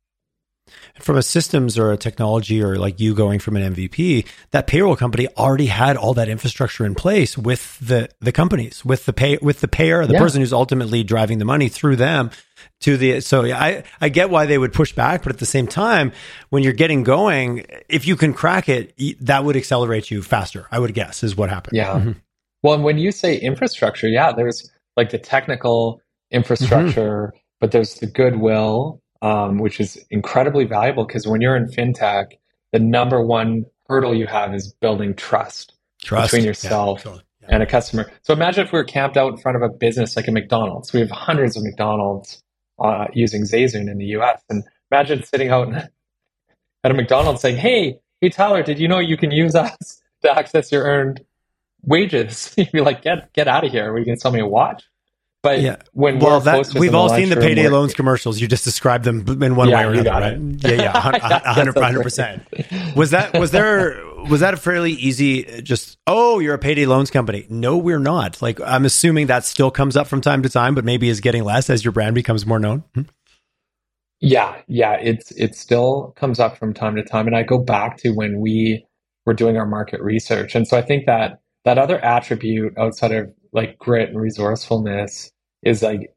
[1.01, 4.97] From a systems or a technology or like you going from an MVP, that payroll
[4.97, 9.39] company already had all that infrastructure in place with the the companies, with the pay
[9.43, 10.19] with the payer, the yeah.
[10.19, 12.31] person who's ultimately driving the money through them
[12.81, 15.67] to the so I I get why they would push back, but at the same
[15.67, 16.13] time,
[16.51, 20.67] when you're getting going, if you can crack it, that would accelerate you faster.
[20.71, 21.77] I would guess is what happened.
[21.77, 21.95] Yeah.
[21.95, 22.13] Mm-hmm.
[22.63, 26.01] Well, and when you say infrastructure, yeah, there's like the technical
[26.31, 27.39] infrastructure, mm-hmm.
[27.61, 32.33] but there's the goodwill, um, which is incredibly valuable because when you're in fintech,
[32.73, 36.31] the number one hurdle you have is building trust, trust.
[36.31, 36.99] between yourself.
[36.99, 37.23] Yeah, totally.
[37.41, 37.49] yeah.
[37.51, 38.13] And a customer.
[38.23, 40.93] So imagine if we were camped out in front of a business like a McDonald's.
[40.93, 42.43] We have hundreds of McDonald's
[42.79, 44.43] uh, using Zayzoon in the US.
[44.51, 45.73] And imagine sitting out
[46.85, 50.31] at a McDonald's saying, hey, hey, Tyler, did you know you can use us to
[50.31, 51.25] access your earned
[51.83, 52.53] wages?
[52.59, 53.91] You'd be like, get, get out of here.
[53.91, 54.85] Are you going to sell me a watch?
[55.45, 55.77] But yeah.
[55.93, 58.41] when well, that, we've all seen the payday loans commercials.
[58.41, 60.39] You just described them in one yeah, way or another, right?
[60.41, 62.43] Yeah, yeah, hundred percent.
[62.97, 67.11] Was that was there was that a fairly easy just Oh, you're a payday loans
[67.11, 67.45] company.
[67.51, 68.41] No, we're not.
[68.41, 71.45] Like, I'm assuming that still comes up from time to time, but maybe is getting
[71.45, 72.83] less as your brand becomes more known.
[72.95, 73.03] Hmm?
[74.21, 77.99] Yeah, yeah, it's it still comes up from time to time, and I go back
[77.99, 78.87] to when we
[79.27, 83.31] were doing our market research, and so I think that that other attribute outside of
[83.53, 85.31] like grit and resourcefulness
[85.65, 86.15] is like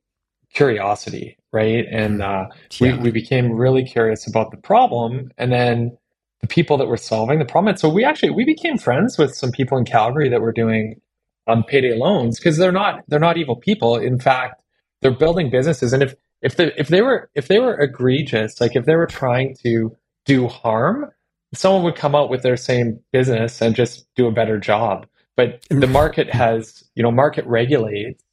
[0.54, 1.86] curiosity, right?
[1.92, 2.48] And uh,
[2.80, 2.96] yeah.
[2.96, 5.98] we we became really curious about the problem, and then
[6.42, 7.70] the people that were solving the problem.
[7.70, 11.02] And so we actually we became friends with some people in Calgary that were doing
[11.48, 13.98] um, payday loans because they're not they're not evil people.
[13.98, 14.62] In fact,
[15.02, 18.76] they're building businesses, and if if the if they were if they were egregious, like
[18.76, 21.12] if they were trying to do harm,
[21.54, 25.08] someone would come out with their same business and just do a better job.
[25.36, 28.24] But the market has, you know, market regulates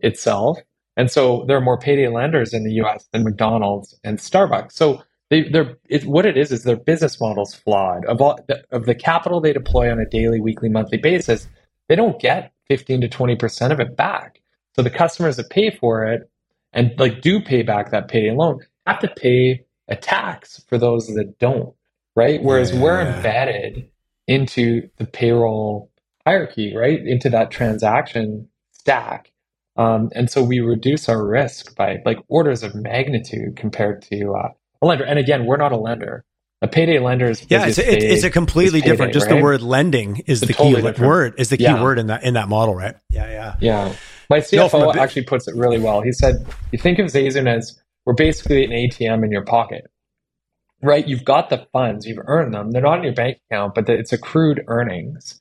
[0.00, 0.58] itself.
[0.96, 4.72] And so there are more payday lenders in the US than McDonald's and Starbucks.
[4.72, 8.04] So they, they're it, what it is is their business model's flawed.
[8.06, 8.38] Of all
[8.70, 11.48] of the capital they deploy on a daily, weekly, monthly basis,
[11.88, 14.40] they don't get 15 to 20 percent of it back.
[14.76, 16.30] So the customers that pay for it
[16.72, 21.06] and like do pay back that payday loan have to pay a tax for those
[21.08, 21.74] that don't,
[22.16, 22.42] right?
[22.42, 23.88] Whereas yeah, we're embedded
[24.26, 25.90] into the payroll
[26.26, 27.00] hierarchy, right?
[27.04, 29.30] Into that transaction stack.
[29.76, 34.48] Um, and so we reduce our risk by like orders of magnitude compared to uh,
[34.82, 35.04] a lender.
[35.04, 36.24] And again, we're not a lender.
[36.62, 39.12] A payday lender is yeah, it's, paid, it's, a completely payday, different.
[39.12, 39.36] Just right?
[39.36, 41.08] the word lending is it's the totally key different.
[41.08, 41.34] word.
[41.36, 41.82] Is the key yeah.
[41.82, 42.94] word in that in that model, right?
[43.10, 43.94] Yeah, yeah, yeah.
[44.30, 46.00] My CFO no, actually puts it really well.
[46.00, 49.90] He said, "You think of ZayZoon as we're basically an ATM in your pocket,
[50.82, 51.06] right?
[51.06, 52.70] You've got the funds, you've earned them.
[52.70, 55.40] They're not in your bank account, but it's accrued earnings.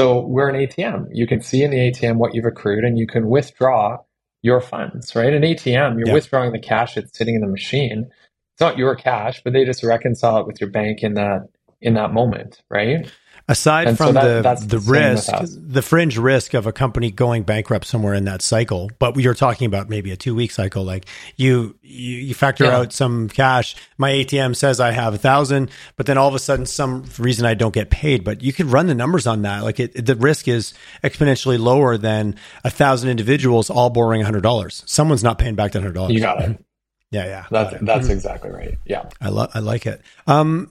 [0.00, 1.08] So we're an ATM.
[1.12, 3.98] You can see in the ATM what you've accrued, and you can withdraw
[4.40, 5.32] your funds, right?
[5.32, 8.08] An ATM, you're withdrawing the cash that's sitting in the machine.
[8.54, 11.48] It's not your cash, but they just reconcile it with your bank in that
[11.82, 13.10] in that moment, right?
[13.50, 17.10] Aside and from so that, the the, the risk, the fringe risk of a company
[17.10, 20.84] going bankrupt somewhere in that cycle, but you're talking about maybe a two week cycle.
[20.84, 22.76] Like you, you, you factor yeah.
[22.76, 23.74] out some cash.
[23.98, 27.44] My ATM says I have a thousand, but then all of a sudden, some reason
[27.44, 28.22] I don't get paid.
[28.22, 29.64] But you can run the numbers on that.
[29.64, 34.44] Like it, the risk is exponentially lower than a thousand individuals all borrowing a hundred
[34.44, 34.84] dollars.
[34.86, 36.12] Someone's not paying back that hundred dollars.
[36.12, 36.64] You got it.
[37.10, 37.46] Yeah, yeah.
[37.50, 38.12] That's that's mm-hmm.
[38.12, 38.78] exactly right.
[38.84, 39.08] Yeah.
[39.20, 40.02] I love I like it.
[40.28, 40.70] Um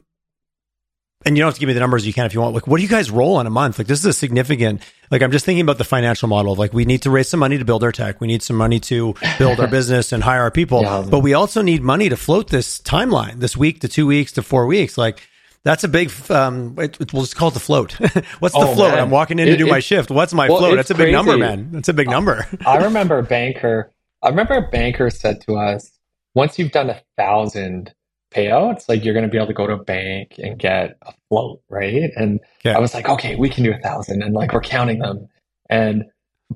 [1.26, 2.56] and you don't have to give me the numbers you can if you want.
[2.56, 3.78] Like, what do you guys roll on a month?
[3.78, 4.82] Like, this is a significant.
[5.12, 6.54] Like, I'm just thinking about the financial model.
[6.54, 8.22] Of, like, we need to raise some money to build our tech.
[8.22, 10.82] We need some money to build our business and hire our people.
[10.82, 11.06] Yeah.
[11.10, 14.42] But we also need money to float this timeline, this week to two weeks to
[14.42, 14.98] four weeks.
[14.98, 15.22] Like,
[15.64, 16.12] that's a big.
[16.32, 17.94] Um, it, it, we'll just call it the float.
[18.40, 18.92] What's the oh, float?
[18.92, 19.00] Man.
[19.00, 20.10] I'm walking in to do it, my shift.
[20.10, 20.78] What's my well, float?
[20.78, 21.12] That's a big crazy.
[21.12, 21.72] number, man.
[21.72, 22.48] That's a big number.
[22.66, 23.92] I remember a banker.
[24.24, 25.92] I remember a banker said to us,
[26.34, 27.94] once you've done a thousand
[28.32, 31.14] payouts, like you're going to be able to go to a bank and get a
[31.30, 32.12] float, right?
[32.16, 32.78] And yeah.
[32.78, 35.28] I was like, okay, we can do a thousand, and like we're counting them.
[35.70, 36.06] And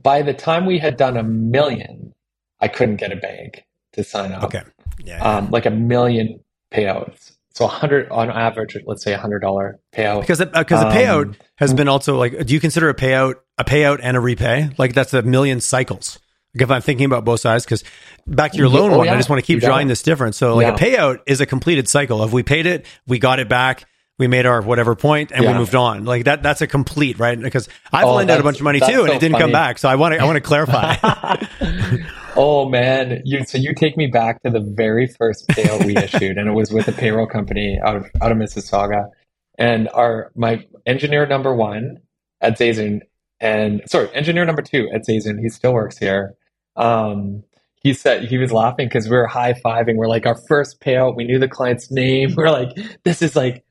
[0.01, 2.13] by the time we had done a million,
[2.59, 4.43] I couldn't get a bank to sign up.
[4.43, 4.61] Okay,
[5.03, 6.39] yeah, um, like a million
[6.71, 7.33] payouts.
[7.53, 10.21] So a hundred on average, let's say a hundred dollar payout.
[10.21, 13.63] Because because uh, um, payout has been also like, do you consider a payout a
[13.63, 14.71] payout and a repay?
[14.77, 16.19] Like that's a million cycles.
[16.55, 17.83] If I'm thinking about both sides, because
[18.27, 19.13] back to your loan oh, one, yeah.
[19.13, 20.37] I just want to keep drawing this difference.
[20.37, 20.75] So like yeah.
[20.75, 22.23] a payout is a completed cycle.
[22.23, 23.85] If we paid it, we got it back,
[24.19, 25.51] we made our whatever point, and yeah.
[25.51, 26.05] we moved on.
[26.05, 27.39] Like that, that's a complete right.
[27.39, 29.45] Because I've oh, lent out a bunch of money too, so and it didn't funny.
[29.45, 29.79] come back.
[29.79, 30.95] So I want to, I want to clarify.
[32.35, 36.37] oh man, you so you take me back to the very first payout we issued,
[36.37, 39.09] and it was with a payroll company out of out of Mississauga,
[39.57, 41.97] and our my engineer number one
[42.41, 42.99] at ZayZoon,
[43.39, 46.35] and sorry, engineer number two at ZayZoon, he still works here
[46.75, 47.43] um,
[47.83, 49.95] he said he was laughing because we were high fiving.
[49.95, 51.15] We're like our first payout.
[51.15, 52.33] We knew the client's name.
[52.37, 52.69] We're like,
[53.03, 53.65] this is like,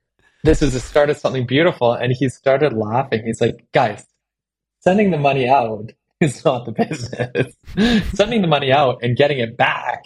[0.45, 1.93] this is the start of something beautiful.
[1.93, 3.23] And he started laughing.
[3.25, 4.05] He's like, guys,
[4.81, 7.57] sending the money out is not the business.
[8.15, 10.05] sending the money out and getting it back,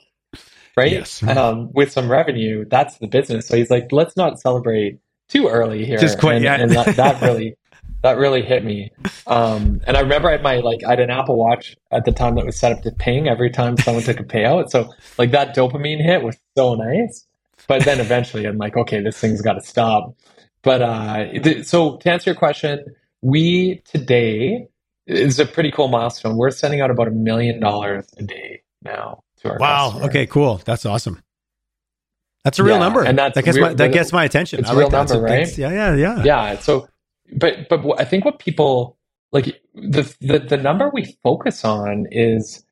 [0.77, 0.93] right?
[0.93, 1.23] Yes.
[1.23, 3.49] Um, with some revenue, that's the business.
[3.49, 5.99] So he's like, let's not celebrate too early here.
[5.99, 6.61] Just quite, and, yeah.
[6.61, 7.57] and that, that really
[8.03, 8.91] that really hit me.
[9.27, 12.13] Um, and I remember I had my like I had an Apple Watch at the
[12.13, 14.71] time that was set up to ping every time someone took a payout.
[14.71, 17.27] So like that dopamine hit was so nice.
[17.69, 20.15] But then eventually I'm like, okay, this thing's got to stop.
[20.63, 22.85] But uh, th- so to answer your question,
[23.23, 24.69] we today
[25.07, 26.37] is a pretty cool milestone.
[26.37, 29.87] We're sending out about a million dollars a day now to our wow.
[29.87, 30.09] Customers.
[30.09, 30.61] Okay, cool.
[30.65, 31.23] That's awesome.
[32.45, 34.61] That's a real yeah, number, and that's that gets my, that gets my attention.
[34.61, 35.59] It's a real like number, right?
[35.59, 36.23] Yeah, yeah, yeah.
[36.23, 36.59] Yeah.
[36.61, 36.87] So
[37.39, 38.99] but but I think what people
[39.33, 42.65] like the, the the number we focus on is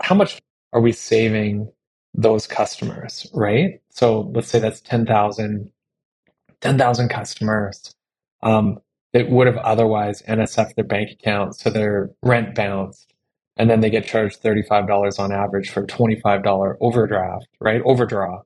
[0.00, 0.40] how much
[0.72, 1.70] are we saving
[2.14, 3.80] those customers, right?
[3.90, 5.70] So let's say that's 10,000
[6.60, 7.94] 10,000 customers.
[8.42, 8.78] Um,
[9.14, 13.12] that would have otherwise NSF their bank account, so their rent bounced,
[13.56, 17.82] and then they get charged $35 on average for a $25 overdraft, right?
[17.86, 18.42] Overdraw.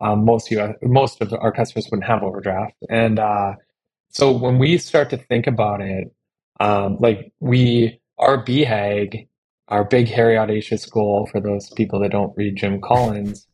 [0.00, 3.54] Um, most US, most of our customers wouldn't have overdraft, and uh,
[4.10, 6.14] so when we start to think about it,
[6.60, 9.28] um, like we, our BHAG,
[9.68, 13.46] our big hairy audacious goal for those people that don't read Jim Collins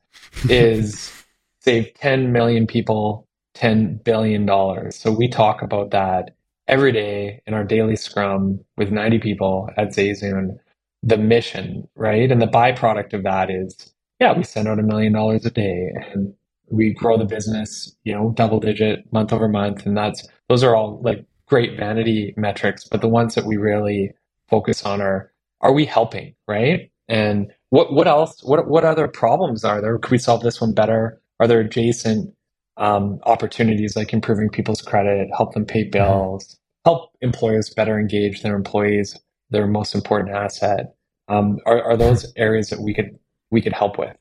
[0.48, 1.12] is
[1.60, 4.90] save 10 million people $10 billion.
[4.92, 6.34] So we talk about that
[6.68, 10.58] every day in our daily scrum with 90 people at Zayzoon,
[11.02, 12.30] the mission, right?
[12.30, 15.92] And the byproduct of that is, yeah, we send out a million dollars a day
[16.12, 16.34] and
[16.70, 19.84] we grow the business, you know, double digit month over month.
[19.84, 24.12] And that's, those are all like great vanity metrics, but the ones that we really
[24.50, 26.90] focus on are, are we helping, right?
[27.08, 29.96] And what, what else, what, what other problems are there?
[29.96, 31.22] Could we solve this one better?
[31.40, 32.34] Are there adjacent
[32.76, 35.92] um, opportunities like improving people's credit, help them pay mm-hmm.
[35.92, 40.94] bills, help employers better engage their employees, their most important asset?
[41.28, 43.18] Um, are, are those areas that we could
[43.50, 44.14] we could help with?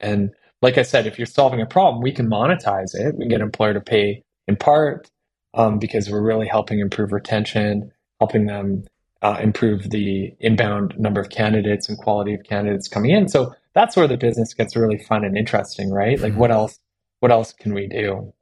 [0.00, 0.30] And
[0.62, 3.14] like I said, if you're solving a problem, we can monetize it.
[3.14, 5.10] We can get an employer to pay in part
[5.56, 7.90] um, because we're really helping improve retention,
[8.20, 8.84] helping them
[9.22, 13.28] uh, improve the inbound number of candidates and quality of candidates coming in.
[13.28, 16.20] So that's where the business gets really fun and interesting, right?
[16.20, 16.78] Like, what else?
[17.20, 18.32] What else can we do?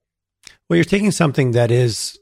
[0.69, 2.19] Well, you're taking something that is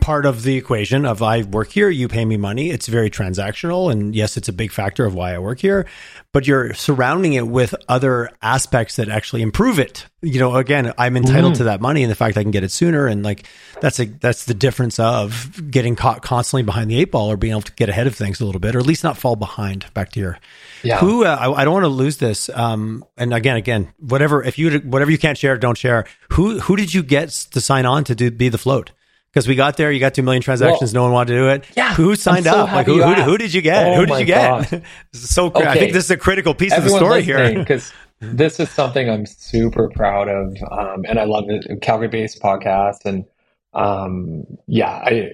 [0.00, 2.70] part of the equation of I work here, you pay me money.
[2.70, 3.92] It's very transactional.
[3.92, 5.86] And yes, it's a big factor of why I work here,
[6.32, 10.06] but you're surrounding it with other aspects that actually improve it.
[10.22, 11.58] You know, again, I'm entitled mm.
[11.58, 13.06] to that money and the fact I can get it sooner.
[13.06, 13.46] And like,
[13.80, 17.50] that's a, that's the difference of getting caught constantly behind the eight ball or being
[17.50, 19.92] able to get ahead of things a little bit, or at least not fall behind
[19.92, 20.38] back to your,
[20.82, 20.98] yeah.
[20.98, 22.48] who, uh, I, I, don't want to lose this.
[22.48, 26.06] Um, and again, again, whatever, if you, whatever you can't share, don't share.
[26.32, 28.92] Who, who did you get to sign on to do, be the float?
[29.36, 29.92] Because we got there.
[29.92, 30.94] You got two million transactions.
[30.94, 31.64] Well, no one wanted to do it.
[31.76, 32.72] Yeah, who signed so up?
[32.72, 33.86] Like who, who, who, did you get?
[33.86, 34.82] Oh who did you get?
[35.12, 35.66] so okay.
[35.66, 38.70] I think this is a critical piece Everyone of the story here because this is
[38.70, 41.82] something I'm super proud of, um, and I love it.
[41.82, 43.26] Calgary-based podcast, and
[43.74, 45.32] um, yeah, I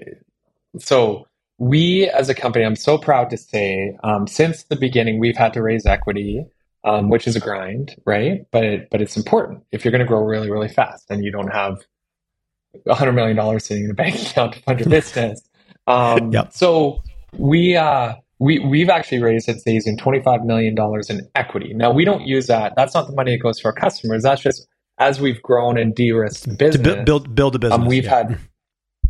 [0.80, 5.36] so we as a company, I'm so proud to say, um, since the beginning, we've
[5.36, 6.44] had to raise equity.
[6.84, 8.44] Um, which is a grind, right?
[8.50, 11.30] But it, but it's important if you're going to grow really really fast and you
[11.30, 11.78] don't have
[12.88, 15.40] hundred million dollars sitting in a bank account to fund your business.
[15.86, 16.52] Um, yep.
[16.52, 17.02] So
[17.36, 21.74] we uh, we we've actually raised at Zayzoon twenty five million dollars in equity.
[21.74, 22.74] Now we don't use that.
[22.76, 24.22] That's not the money that goes to our customers.
[24.22, 24.66] That's just
[24.98, 26.96] as we've grown and de-risked business.
[26.96, 27.78] To build build a business.
[27.78, 28.16] Um, we've yeah.
[28.16, 28.38] had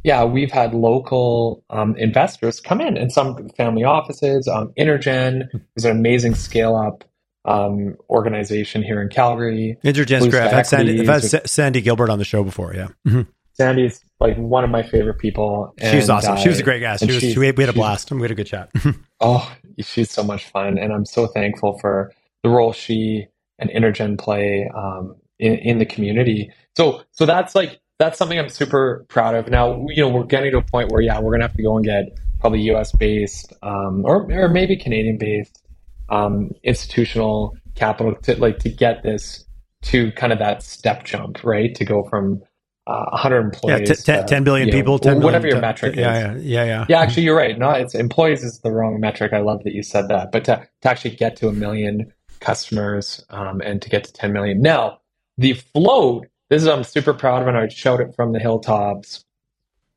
[0.04, 4.48] yeah we've had local um, investors come in and some family offices.
[4.48, 7.04] Um, Intergen is an amazing scale up
[7.44, 9.76] um, organization here in Calgary.
[9.84, 10.42] Intergen's great.
[10.42, 12.74] I've had, Sandy, I've had Sandy Gilbert on the show before.
[12.74, 12.88] Yeah.
[13.06, 13.22] Mm-hmm.
[13.54, 15.74] Sandy's like one of my favorite people.
[15.78, 16.36] And, she's awesome.
[16.36, 17.04] she was a great guest.
[17.04, 18.10] She was, she, we had a blast.
[18.10, 18.70] We had a good chat.
[19.20, 22.12] oh, she's so much fun, and I'm so thankful for
[22.42, 23.26] the role she
[23.58, 26.50] and Intergen play um, in, in the community.
[26.76, 29.48] So, so that's like that's something I'm super proud of.
[29.48, 31.76] Now, you know, we're getting to a point where yeah, we're gonna have to go
[31.76, 32.92] and get probably U.S.
[32.92, 35.62] based um, or or maybe Canadian based
[36.08, 39.44] um, institutional capital to like to get this
[39.82, 41.74] to kind of that step jump, right?
[41.74, 42.42] To go from
[42.86, 43.88] uh, 100 employees.
[44.06, 46.44] Yeah, t- t- 10 billion know, people, 10 whatever your metric yeah, is.
[46.44, 46.86] Yeah, yeah, yeah.
[46.88, 47.58] Yeah, actually, you're right.
[47.58, 49.32] No, it's employees is the wrong metric.
[49.32, 50.32] I love that you said that.
[50.32, 54.32] But to, to actually get to a million customers um, and to get to 10
[54.32, 54.60] million.
[54.60, 55.00] Now,
[55.38, 59.24] the float, this is I'm super proud of, and I showed it from the hilltops.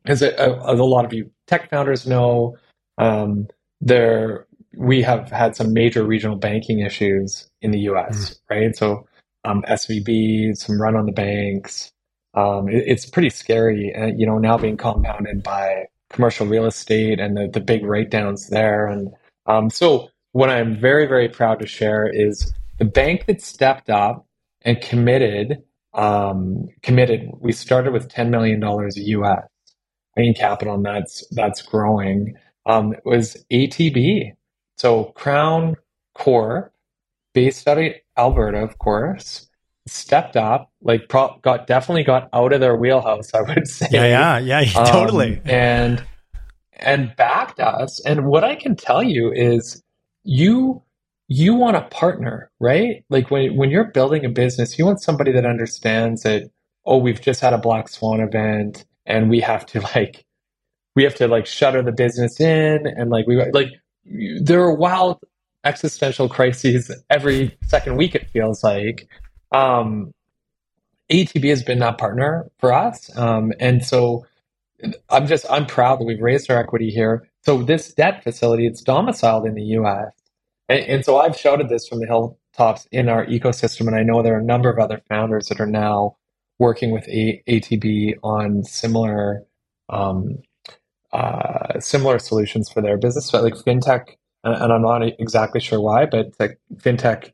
[0.06, 2.56] As a, a, a lot of you tech founders know,
[2.98, 3.48] um,
[3.82, 4.45] there
[4.78, 8.30] we have had some major regional banking issues in the U.S.
[8.30, 8.39] Mm.
[8.50, 9.08] Right, so
[9.43, 11.91] um, SVB, some run on the banks,
[12.36, 17.19] um, it, it's pretty scary, uh, you know, now being compounded by commercial real estate
[17.19, 18.88] and the, the big write downs there.
[18.88, 19.13] And
[19.45, 24.26] um, so, what I'm very, very proud to share is the bank that stepped up
[24.62, 25.63] and committed.
[25.93, 27.30] Um, committed.
[27.39, 29.48] We started with $10 million US
[30.17, 32.36] in capital, and that's that's growing.
[32.65, 34.33] Um, it was ATB,
[34.77, 35.75] so Crown
[36.13, 36.73] Corp,
[37.33, 39.48] based out of Alberta, of course,
[39.88, 43.33] stepped up, like pro- got definitely got out of their wheelhouse.
[43.33, 43.88] I would say.
[43.92, 45.42] Yeah, yeah, yeah, um, totally.
[45.46, 46.04] And
[46.73, 48.00] and backed us.
[48.06, 49.81] And what I can tell you is,
[50.23, 50.81] you
[51.27, 53.04] you want a partner, right?
[53.10, 56.50] Like when when you're building a business, you want somebody that understands that.
[56.88, 60.25] Oh, we've just had a black swan event, and we have to like
[60.96, 63.69] we have to like shutter the business in, and like we like
[64.42, 65.19] there are wild
[65.63, 68.13] existential crises every second week.
[68.13, 69.08] It feels like
[69.52, 70.12] um,
[71.12, 73.15] ATB has been that partner for us.
[73.17, 74.25] Um, and so
[75.10, 77.27] I'm just I'm proud that we've raised our equity here.
[77.43, 80.12] So this debt facility, it's domiciled in the U.S.
[80.69, 84.23] And, and so I've shouted this from the hilltops in our ecosystem, and I know
[84.23, 86.17] there are a number of other founders that are now
[86.60, 89.43] working with a- ATB on similar
[89.89, 90.39] um,
[91.13, 94.15] uh, similar solutions for their business, but like fintech.
[94.43, 97.31] And, and I'm not exactly sure why, but like fintech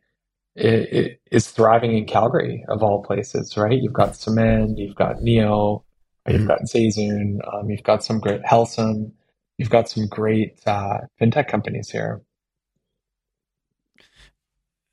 [0.56, 3.80] is thriving in Calgary of all places, right?
[3.82, 5.84] You've got Symend, you've got Neo,
[6.28, 6.48] you've mm-hmm.
[6.48, 9.14] got Zayzoon, um, you've got some great Helcim,
[9.58, 12.22] you've got some great uh, fintech companies here.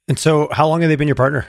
[0.07, 1.47] And so, how long have they been your partner?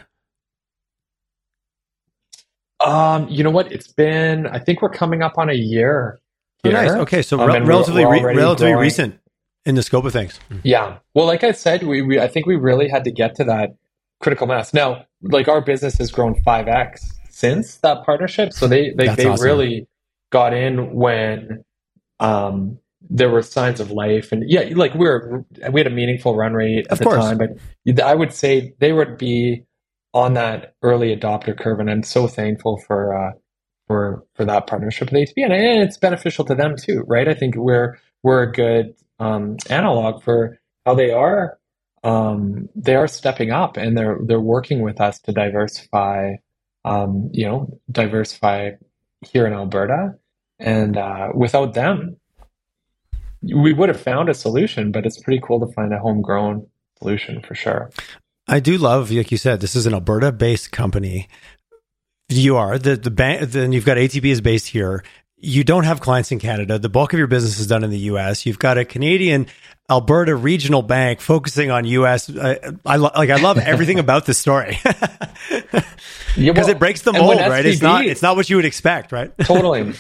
[2.81, 3.71] Um, you know what?
[3.71, 4.47] It's been.
[4.47, 6.19] I think we're coming up on a year.
[6.65, 6.91] Oh, nice.
[6.91, 8.83] Okay, so um, re- relatively re- relatively growing.
[8.83, 9.19] recent
[9.65, 10.39] in the scope of things.
[10.63, 10.97] Yeah.
[11.13, 13.75] Well, like I said, we, we I think we really had to get to that
[14.19, 14.73] critical mass.
[14.73, 19.25] Now, like our business has grown five x since that partnership, so they they, they
[19.25, 19.45] awesome.
[19.45, 19.87] really
[20.31, 21.63] got in when
[22.19, 22.77] um
[23.09, 26.53] there were signs of life and yeah like we were we had a meaningful run
[26.53, 27.23] rate at of the course.
[27.23, 29.63] time but i would say they would be
[30.13, 33.31] on that early adopter curve and i'm so thankful for uh
[33.87, 37.55] for for that partnership with ATB and it's beneficial to them too right i think
[37.55, 41.58] we're we're a good um analog for how they are
[42.03, 46.33] um they are stepping up and they're they're working with us to diversify
[46.85, 48.71] um you know diversify
[49.21, 50.15] here in alberta
[50.59, 52.17] and uh, without them
[53.41, 57.41] we would have found a solution, but it's pretty cool to find a homegrown solution
[57.41, 57.89] for sure.
[58.47, 61.27] I do love, like you said, this is an Alberta based company.
[62.27, 65.03] You are the the bank, then you've got ATB is based here.
[65.41, 66.77] You don't have clients in Canada.
[66.79, 68.45] The bulk of your business is done in the U.S.
[68.45, 69.47] You've got a Canadian
[69.89, 72.29] Alberta regional bank focusing on U.S.
[72.29, 73.29] I, I lo- like.
[73.29, 75.83] I love everything about this story because
[76.37, 77.65] yeah, well, it breaks the mold, right?
[77.65, 78.05] It's not.
[78.05, 79.35] It's not what you would expect, right?
[79.41, 79.93] totally.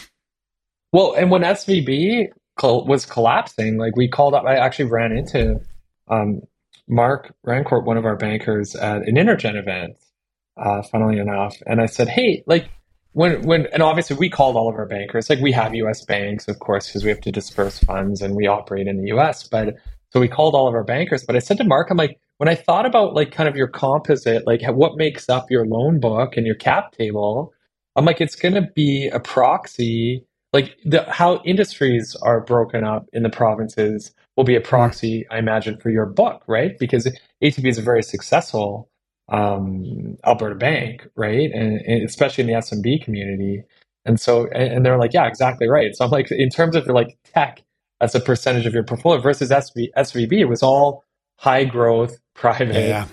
[0.91, 2.27] Well, and when SVB
[2.57, 4.45] col- was collapsing, like we called up.
[4.45, 5.59] I actually ran into
[6.07, 6.41] um,
[6.87, 9.97] Mark Rancourt, one of our bankers, at an Intergen event.
[10.55, 12.69] Uh, funnily enough, and I said, "Hey, like."
[13.19, 15.29] When, when, and obviously we called all of our bankers.
[15.29, 16.05] Like we have U.S.
[16.05, 19.45] banks, of course, because we have to disperse funds and we operate in the U.S.
[19.45, 19.75] But
[20.11, 21.25] so we called all of our bankers.
[21.25, 23.67] But I said to Mark, I'm like, when I thought about like kind of your
[23.67, 27.51] composite, like what makes up your loan book and your cap table,
[27.97, 33.07] I'm like, it's going to be a proxy like the, how industries are broken up
[33.13, 35.35] in the provinces will be a proxy, mm.
[35.35, 36.77] I imagine, for your book, right?
[36.79, 37.05] Because
[37.43, 38.88] ATB is a very successful
[39.29, 41.49] um, Alberta bank, right?
[41.53, 43.63] And, and, especially in the SMB community.
[44.05, 45.95] And so, and, and, they're like, yeah, exactly right.
[45.95, 47.63] So I'm like, in terms of like tech
[48.01, 51.03] as a percentage of your portfolio versus SV, SVB, it was all
[51.37, 53.05] high growth, private yeah.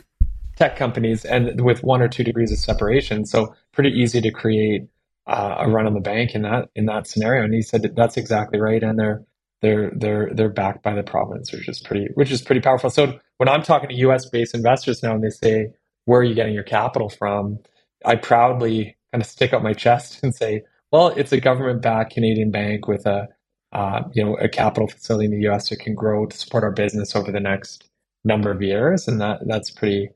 [0.57, 3.25] tech companies and with one or two degrees of separation.
[3.27, 4.89] So pretty easy to create
[5.27, 7.45] uh, a run on the bank in that in that scenario.
[7.45, 9.25] And he said that that's exactly right, and they're
[9.61, 12.91] they're they're they're backed by the province, which is pretty which is pretty powerful.
[12.91, 14.29] So when I'm talking to U.S.
[14.29, 15.69] based investors now, and they say,
[16.07, 17.59] "Where are you getting your capital from?"
[18.05, 22.15] I proudly kind of stick up my chest and say, "Well, it's a government backed
[22.15, 23.29] Canadian bank with a
[23.73, 25.69] uh, you know a capital facility in the U.S.
[25.69, 27.89] that can grow to support our business over the next
[28.25, 30.09] number of years," and that that's pretty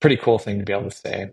[0.00, 1.30] pretty cool thing to be able to say.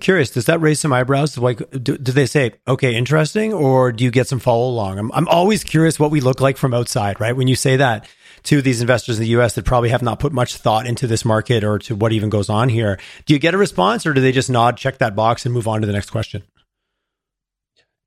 [0.00, 1.36] Curious, does that raise some eyebrows?
[1.36, 4.98] Like, do, do, they say, okay, interesting, or do you get some follow along?
[4.98, 7.36] I'm, I'm always curious what we look like from outside, right?
[7.36, 8.08] When you say that
[8.44, 11.24] to these investors in the US that probably have not put much thought into this
[11.24, 14.20] market or to what even goes on here, do you get a response or do
[14.20, 16.42] they just nod, check that box, and move on to the next question?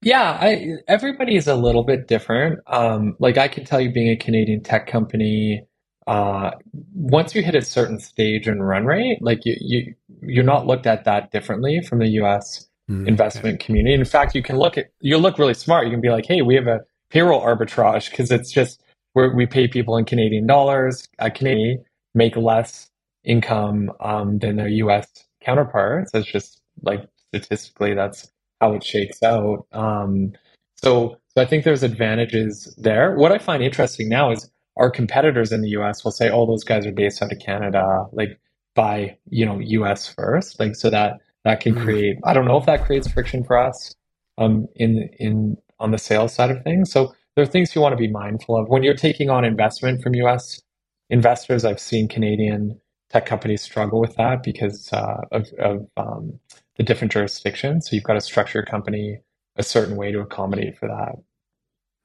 [0.02, 2.60] Yeah, I, everybody is a little bit different.
[2.68, 5.66] Um, like, I can tell you, being a Canadian tech company,
[6.06, 6.52] uh,
[6.94, 10.86] once you hit a certain stage and run rate, like you, you you're not looked
[10.86, 12.68] at that differently from the U.S.
[12.90, 13.66] Mm, investment okay.
[13.66, 13.96] community.
[13.96, 15.86] In fact, you can look at you look really smart.
[15.86, 18.84] You can be like, hey, we have a payroll arbitrage because it's just
[19.16, 21.08] where we pay people in Canadian dollars.
[21.20, 22.90] Uh, Canadian make less
[23.24, 25.08] income um, than their U.S.
[25.42, 26.12] counterparts.
[26.14, 29.68] It's just like statistically, that's how it shakes out.
[29.72, 30.34] Um,
[30.76, 33.16] so, so I think there's advantages there.
[33.16, 36.66] What I find interesting now is our competitors in the US will say, oh, those
[36.66, 38.38] guys are based out of Canada, like
[38.76, 40.60] buy, you know, US first.
[40.60, 41.84] Like so that that can mm-hmm.
[41.86, 43.96] create I don't know if that creates friction for us
[44.38, 46.92] um in in on the sales side of things.
[46.92, 48.70] So there are things you want to be mindful of.
[48.70, 50.62] When you're taking on investment from US
[51.10, 52.80] investors, I've seen Canadian
[53.10, 56.40] tech companies struggle with that because uh, of, of um,
[56.78, 57.90] the different jurisdictions.
[57.90, 59.20] So you've got to structure your company
[59.56, 61.16] a certain way to accommodate for that.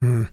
[0.01, 0.23] Hmm.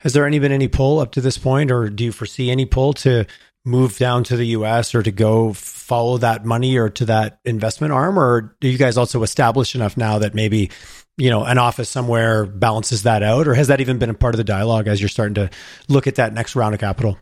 [0.00, 2.66] Has there any been any pull up to this point, or do you foresee any
[2.66, 3.26] pull to
[3.64, 7.92] move down to the US or to go follow that money or to that investment
[7.92, 8.18] arm?
[8.18, 10.70] Or do you guys also establish enough now that maybe
[11.16, 14.34] you know, an office somewhere balances that out, or has that even been a part
[14.34, 15.50] of the dialogue as you're starting to
[15.88, 17.18] look at that next round of capital?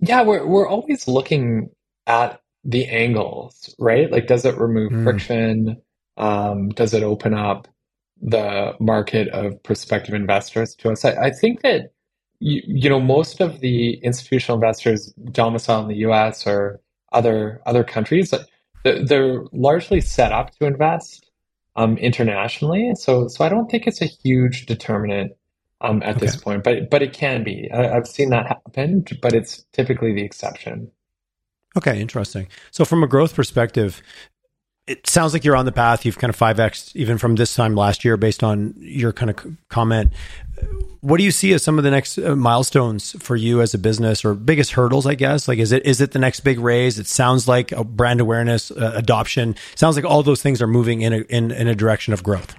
[0.00, 1.70] Yeah, we're we're always looking
[2.06, 4.10] at the angles, right?
[4.10, 5.04] Like, does it remove mm.
[5.04, 5.80] friction?
[6.16, 7.68] Um, does it open up
[8.20, 11.04] the market of prospective investors to us?
[11.04, 11.92] I, I think that
[12.40, 16.46] you, you know most of the institutional investors domiciled in the U.S.
[16.46, 16.80] or
[17.12, 18.34] other other countries,
[18.82, 21.27] they're largely set up to invest
[21.78, 22.92] um, internationally.
[22.96, 25.32] So so I don't think it's a huge determinant
[25.80, 26.26] um, at okay.
[26.26, 27.70] this point, but but it can be.
[27.72, 30.90] I, have seen that happen, but it's typically the exception.
[31.76, 32.48] Okay, interesting.
[32.72, 34.02] So from a growth perspective,
[34.88, 36.04] it sounds like you're on the path.
[36.04, 39.36] You've kind of 5x even from this time last year based on your kind of
[39.68, 40.12] comment.
[41.00, 43.78] What do you see as some of the next uh, milestones for you as a
[43.78, 45.46] business or biggest hurdles, I guess?
[45.46, 46.98] Like, is it, is it the next big raise?
[46.98, 49.54] It sounds like a brand awareness, uh, adoption.
[49.76, 52.56] sounds like all those things are moving in a, in, in a direction of growth.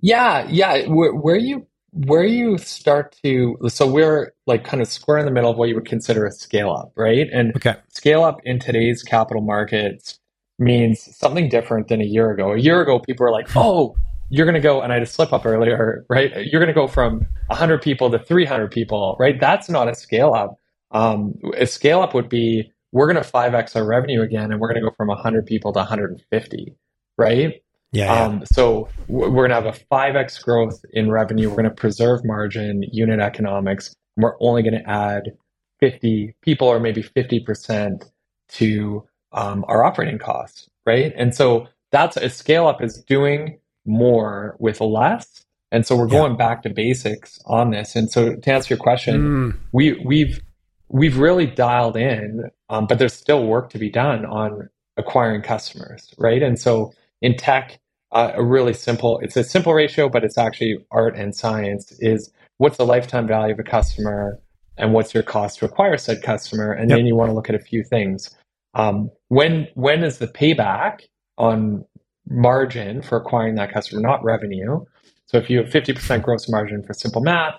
[0.00, 0.46] Yeah.
[0.50, 0.86] Yeah.
[0.86, 5.30] Where, where you, where you start to, so we're like kind of square in the
[5.30, 7.28] middle of what you would consider a scale up, right?
[7.32, 7.76] And okay.
[7.88, 10.18] scale up in today's capital markets
[10.58, 12.52] means something different than a year ago.
[12.52, 13.96] A year ago, people were like, oh,
[14.34, 16.32] you're going to go, and I had a slip up earlier, right?
[16.44, 19.38] You're going to go from 100 people to 300 people, right?
[19.38, 20.58] That's not a scale up.
[20.90, 24.66] Um, a scale up would be we're going to 5x our revenue again, and we're
[24.66, 26.74] going to go from 100 people to 150,
[27.16, 27.62] right?
[27.92, 28.12] Yeah.
[28.12, 31.48] Um, so we're going to have a 5x growth in revenue.
[31.48, 33.94] We're going to preserve margin, unit economics.
[34.16, 35.36] And we're only going to add
[35.78, 38.10] 50 people or maybe 50%
[38.48, 41.12] to um, our operating costs, right?
[41.16, 45.44] And so that's a scale up is doing more with less.
[45.70, 46.38] And so we're going yeah.
[46.38, 47.96] back to basics on this.
[47.96, 49.58] And so to answer your question, mm.
[49.72, 50.40] we we've
[50.88, 56.14] we've really dialed in, um, but there's still work to be done on acquiring customers,
[56.18, 56.42] right?
[56.42, 57.80] And so in tech,
[58.12, 62.30] uh, a really simple, it's a simple ratio, but it's actually art and science is
[62.58, 64.38] what's the lifetime value of a customer
[64.76, 66.72] and what's your cost to acquire said customer?
[66.72, 66.98] And yep.
[66.98, 68.34] then you want to look at a few things.
[68.74, 71.00] Um, when when is the payback
[71.38, 71.84] on
[72.28, 74.84] margin for acquiring that customer, not revenue?
[75.26, 77.54] So if you have 50% gross margin for simple math,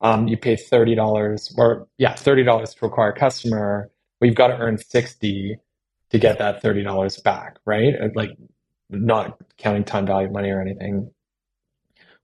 [0.00, 3.90] um, you pay $30 or yeah, $30 to acquire a customer.
[4.20, 5.58] We've got to earn 60
[6.10, 7.94] to get that $30 back, right?
[8.14, 8.36] Like
[8.90, 11.10] not counting time value of money or anything.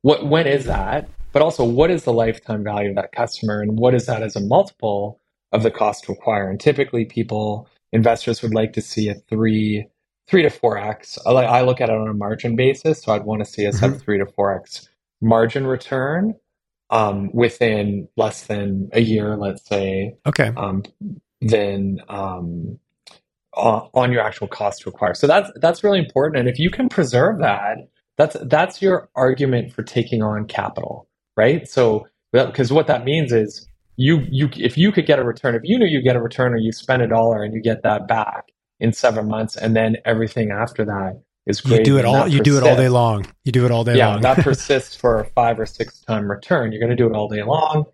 [0.02, 1.08] What when is that?
[1.32, 4.36] But also what is the lifetime value of that customer and what is that as
[4.36, 5.20] a multiple
[5.52, 6.48] of the cost to acquire?
[6.48, 9.86] And typically people investors would like to see a three
[10.28, 11.18] three to four x.
[11.26, 13.92] I look at it on a margin basis, so I'd want to see us mm-hmm.
[13.92, 14.88] have three to four x
[15.20, 16.34] margin return
[16.90, 20.14] um, within less than a year, let's say.
[20.26, 20.52] Okay.
[20.56, 20.82] Um,
[21.40, 22.78] then um,
[23.56, 25.14] on your actual cost to acquire.
[25.14, 26.40] So that's that's really important.
[26.40, 27.78] And if you can preserve that,
[28.16, 31.68] that's that's your argument for taking on capital, right?
[31.68, 35.62] So because what that means is you you if you could get a return, if
[35.64, 38.08] you knew you get a return or you spend a dollar and you get that
[38.08, 38.46] back
[38.80, 41.80] in seven months, and then everything after that is great.
[41.80, 42.28] You do it all.
[42.28, 43.26] You do it all day long.
[43.44, 44.22] You do it all day yeah, long.
[44.22, 46.72] that persists for a five or six time return.
[46.72, 47.84] You're going to do it all day long.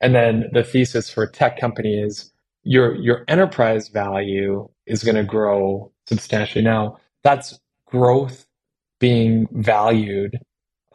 [0.00, 2.32] And then the thesis for a tech company is
[2.62, 6.64] your your enterprise value is going to grow substantially.
[6.64, 8.46] Now that's growth
[8.98, 10.38] being valued,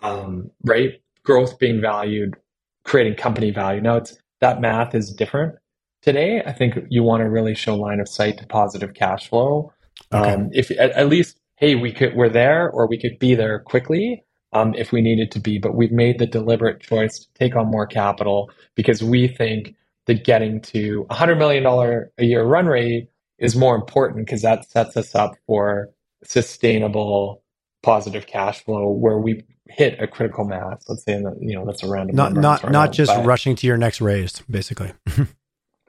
[0.02, 1.02] um, right?
[1.24, 2.36] Growth being valued,
[2.84, 3.82] creating company value.
[3.82, 5.56] Now it's that math is different
[6.02, 6.42] today.
[6.46, 9.74] I think you want to really show line of sight to positive cash flow.
[10.14, 10.34] Okay.
[10.34, 13.60] Um, if at, at, least, hey, we could we're there, or we could be there
[13.60, 14.24] quickly
[14.54, 15.60] um, if we needed to be.
[15.60, 19.76] But we've made the deliberate choice to take on more capital because we think
[20.06, 24.42] that getting to a hundred million dollar a year run rate is more important because
[24.42, 25.90] that sets us up for
[26.24, 27.44] sustainable
[27.82, 30.84] positive cash flow where we hit a critical mass.
[30.88, 32.16] Let's say, in the, you know, that's a random.
[32.16, 34.92] Not not not just rushing to your next raise, basically.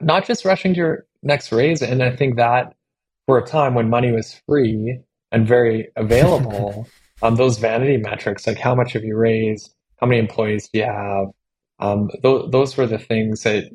[0.03, 2.73] not just rushing to your next raise, and I think that
[3.27, 4.99] for a time when money was free
[5.31, 6.87] and very available,
[7.21, 10.85] um, those vanity metrics like how much have you raised, how many employees do you
[10.85, 11.27] have,
[11.79, 13.65] um, th- those were the things that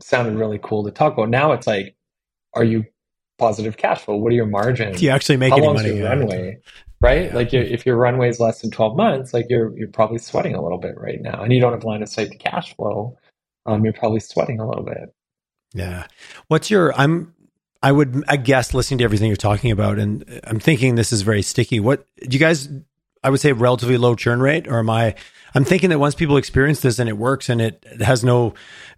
[0.00, 1.28] sounded really cool to talk about.
[1.28, 1.96] Now it's like,
[2.54, 2.84] are you
[3.38, 4.16] positive cash flow?
[4.16, 4.98] What are your margins?
[4.98, 5.96] Do you actually make how any money?
[5.96, 6.58] Your runway?
[7.02, 7.26] right?
[7.26, 7.34] Yeah.
[7.34, 10.62] Like if your runway is less than 12 months, like you're you're probably sweating a
[10.62, 13.18] little bit right now, and you don't have line of sight to cash flow.
[13.66, 15.14] Um, you're probably sweating a little bit.
[15.74, 16.06] Yeah.
[16.48, 16.94] What's your?
[16.94, 17.34] I'm.
[17.82, 18.24] I would.
[18.28, 21.80] I guess listening to everything you're talking about, and I'm thinking this is very sticky.
[21.80, 22.68] What do you guys?
[23.24, 25.14] I would say relatively low churn rate, or am I?
[25.54, 28.54] I'm thinking that once people experience this and it works and it has no,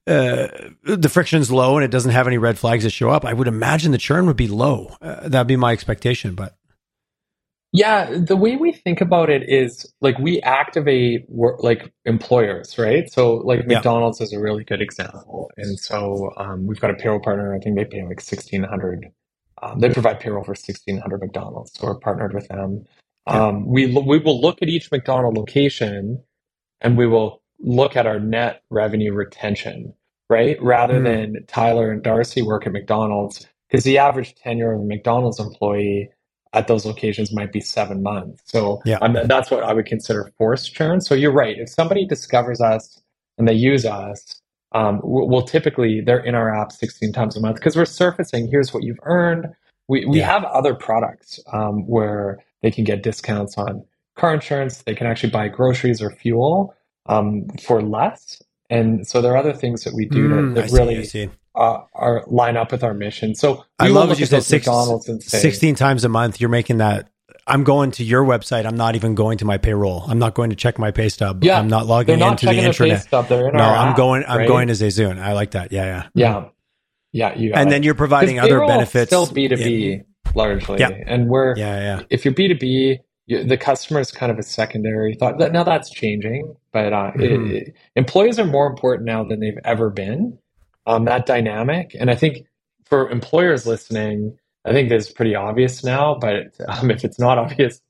[0.07, 0.49] uh,
[0.85, 3.25] the friction's low and it doesn't have any red flags that show up.
[3.25, 4.97] I would imagine the churn would be low.
[5.03, 6.57] Uh, that'd be my expectation, but
[7.75, 13.12] Yeah, the way we think about it is like we activate work, like employers, right?
[13.12, 13.68] So like Yeah.
[13.68, 17.55] McDonald's is a really good example, and so um, we've got a payroll partner.
[17.55, 19.09] I think they pay like sixteen hundred.
[19.62, 22.87] Um, they provide payroll for sixteen hundred McDonald's, so we're partnered with them.
[23.31, 23.47] Yeah.
[23.49, 26.25] Um, we we will look at each McDonald location,
[26.81, 29.95] and we will look at our net revenue retention,
[30.31, 30.62] right?
[30.62, 31.05] Rather Hmm.
[31.05, 36.11] than Tyler and Darcy work at McDonald's, because the average tenure of a McDonald's employee
[36.55, 38.43] at those locations might be seven months.
[38.47, 38.99] So Yeah.
[39.03, 41.01] um, that's what I would consider forced churn.
[41.01, 41.57] So you're right.
[41.59, 43.03] If somebody discovers us
[43.37, 44.41] and they use us,
[44.73, 48.49] um, we'll, typically they're in our app 16 times a month because we're surfacing.
[48.51, 49.47] Here's what you've earned.
[49.89, 50.27] We we Yeah.
[50.33, 53.85] have other products um, where they can get discounts on
[54.17, 54.83] car insurance.
[54.83, 56.75] They can actually buy groceries or fuel
[57.07, 58.41] um, for less.
[58.71, 61.05] And so there are other things that we do Mm, that, that see, really.
[61.55, 63.35] Uh, are line up with our mission.
[63.35, 64.43] So I love what you said.
[64.43, 66.41] Six, McDonald's and say, 16 times a month.
[66.41, 67.09] You're making that.
[67.47, 68.65] I'm going to your website.
[68.65, 70.05] I'm not even going to my payroll.
[70.09, 71.45] I'm not going to check my pay stub.
[71.45, 73.53] Yeah, I'm not logging not into the checking their pay internet.
[73.53, 74.25] In No, I'm app, going.
[74.27, 74.49] I'm right?
[74.49, 75.19] going to Zayzoon.
[75.21, 75.71] I like that.
[75.71, 76.09] Yeah, yeah.
[76.15, 76.45] Yeah,
[77.13, 77.71] yeah, you got And it.
[77.71, 79.11] then you're providing other benefits.
[79.11, 80.01] Still B two B
[80.35, 80.91] largely, Yeah.
[81.07, 82.03] and we're Yeah, yeah.
[82.11, 82.99] if you're B two B,
[83.29, 85.39] the customer is kind of a secondary thought.
[85.39, 87.51] Now that's changing, but uh, Mhm.
[87.53, 90.39] it- employees are more important now than they've ever been.
[90.87, 92.47] Um, that dynamic, and I think
[92.87, 96.16] for employers listening, I think this is pretty obvious now.
[96.20, 97.80] But um, if it's not obvious,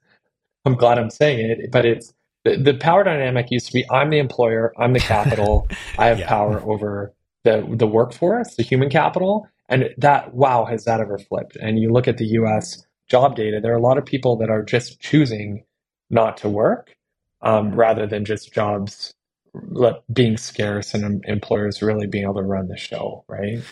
[0.66, 1.72] I'm glad I'm saying it.
[1.72, 2.14] But it's
[2.44, 6.20] the, the power dynamic used to be: I'm the employer, I'm the capital, I have
[6.20, 6.26] Yeah.
[6.26, 7.14] power over
[7.44, 11.56] the the workforce, the human capital, and that wow has that ever flipped?
[11.56, 12.86] And you look at the U.S.
[13.08, 15.64] job data, there are a lot of people that are just choosing
[16.10, 16.96] not to work
[17.42, 19.14] um, rather than just jobs
[19.54, 23.62] le- being scarce and employers really being able to run the show, right?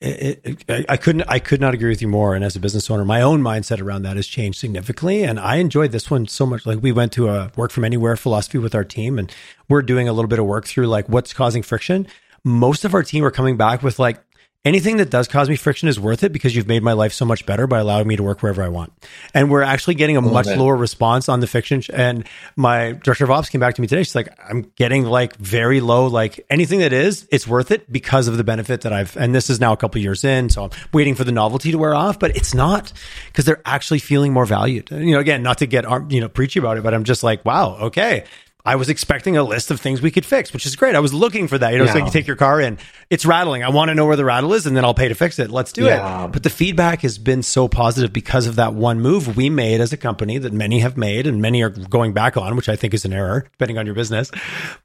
[0.00, 1.24] It, it, I- I couldn't.
[1.28, 2.34] I could not agree with you more.
[2.34, 5.22] And as a business owner, my own mindset around that has changed significantly.
[5.24, 6.64] And I enjoyed this one so much.
[6.64, 9.30] Like we went to a work from anywhere philosophy with our team, and
[9.68, 12.06] we're doing a little bit of work through like what's causing friction.
[12.44, 14.18] Most of our team are coming back with like
[14.64, 17.24] anything that does cause me friction is worth it because you've made my life so
[17.24, 18.92] much better by allowing me to work wherever I want.
[19.32, 20.58] And we're actually getting a much it.
[20.58, 21.82] lower response on the fiction.
[21.92, 24.02] And my director of ops came back to me today.
[24.02, 28.28] She's like, I'm getting like very low, like anything that is, it's worth it because
[28.28, 30.50] of the benefit that I've, and this is now a couple years in.
[30.50, 32.92] So I'm waiting for the novelty to wear off, but it's not
[33.26, 34.90] because they're actually feeling more valued.
[34.90, 37.22] You know, again, not to get, um, you know, preachy about it, but I'm just
[37.22, 38.24] like, wow, okay.
[38.70, 40.94] I was expecting a list of things we could fix, which is great.
[40.94, 41.72] I was looking for that.
[41.72, 41.94] You know, Yeah.
[41.94, 42.78] like you take your car in,
[43.10, 43.64] it's rattling.
[43.64, 45.50] I want to know where the rattle is and then I'll pay to fix it.
[45.50, 46.26] Let's do Yeah.
[46.26, 46.32] it.
[46.32, 49.92] But the feedback has been so positive because of that one move we made as
[49.92, 52.94] a company that many have made and many are going back on, which I think
[52.94, 54.30] is an error, depending on your business.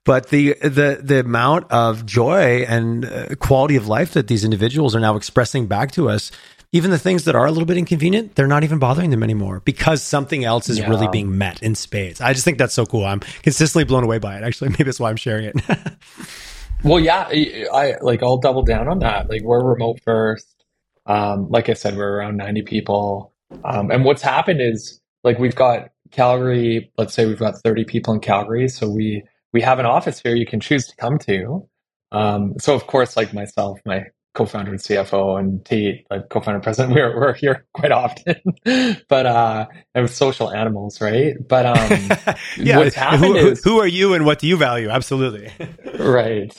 [0.03, 4.95] But the the the amount of joy and uh, quality of life that these individuals
[4.95, 6.31] are now expressing back to us,
[6.75, 9.61] even the things that are a little bit inconvenient, they're not even bothering them anymore
[9.63, 12.19] because something else is really being met in spades.
[12.19, 13.05] I just think that's so cool.
[13.05, 14.43] I'm consistently blown away by it.
[14.43, 15.55] Actually, maybe that's why I'm sharing it.
[16.83, 19.27] Well, yeah, I, I like I'll double down on that.
[19.27, 20.63] Like we're remote first.
[21.07, 23.33] Um, like I said, we're around 90 people.
[23.63, 28.13] Um, and what's happened is like we've got Calgary, let's say we've got 30 people
[28.13, 31.67] in Calgary, so we we have an office here you can choose to come to.
[32.11, 34.05] Um, so of course, like myself, my
[34.35, 38.35] co-founder and CFO and Tate, like co-founder and president, we're we're here quite often.
[39.09, 39.65] but uh
[39.95, 41.33] and social animals, right?
[41.47, 44.57] But um yeah, what's happened who, who- is who are you and what do you
[44.57, 44.89] value?
[44.89, 45.51] Absolutely.
[45.97, 46.53] Right.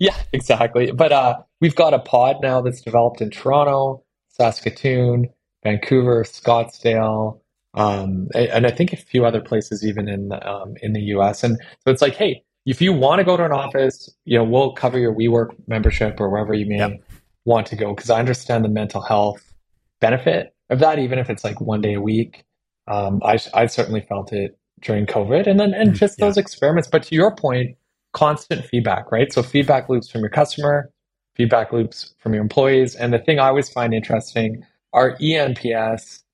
[0.00, 0.90] yeah, exactly.
[0.90, 5.28] But uh, we've got a pod now that's developed in Toronto, Saskatoon,
[5.62, 7.40] Vancouver, Scottsdale,
[7.74, 11.44] um, and I think a few other places even in um, in the U.S.
[11.44, 14.44] And so it's like, hey, if you want to go to an office, you know,
[14.44, 17.02] we'll cover your WeWork membership or wherever you may Yep.
[17.48, 19.54] Want to go because I understand the mental health
[20.00, 22.44] benefit of that, even if it's like one day a week.
[22.88, 26.26] Um, I I certainly felt it during COVID, and then and Mm, just yeah.
[26.26, 26.88] those experiments.
[26.88, 27.76] But to your point
[28.14, 29.32] constant feedback, right?
[29.32, 30.92] So feedback loops from your customer,
[31.36, 32.96] feedback loops from your employees.
[32.96, 36.24] And the thing I always find interesting, our ENPS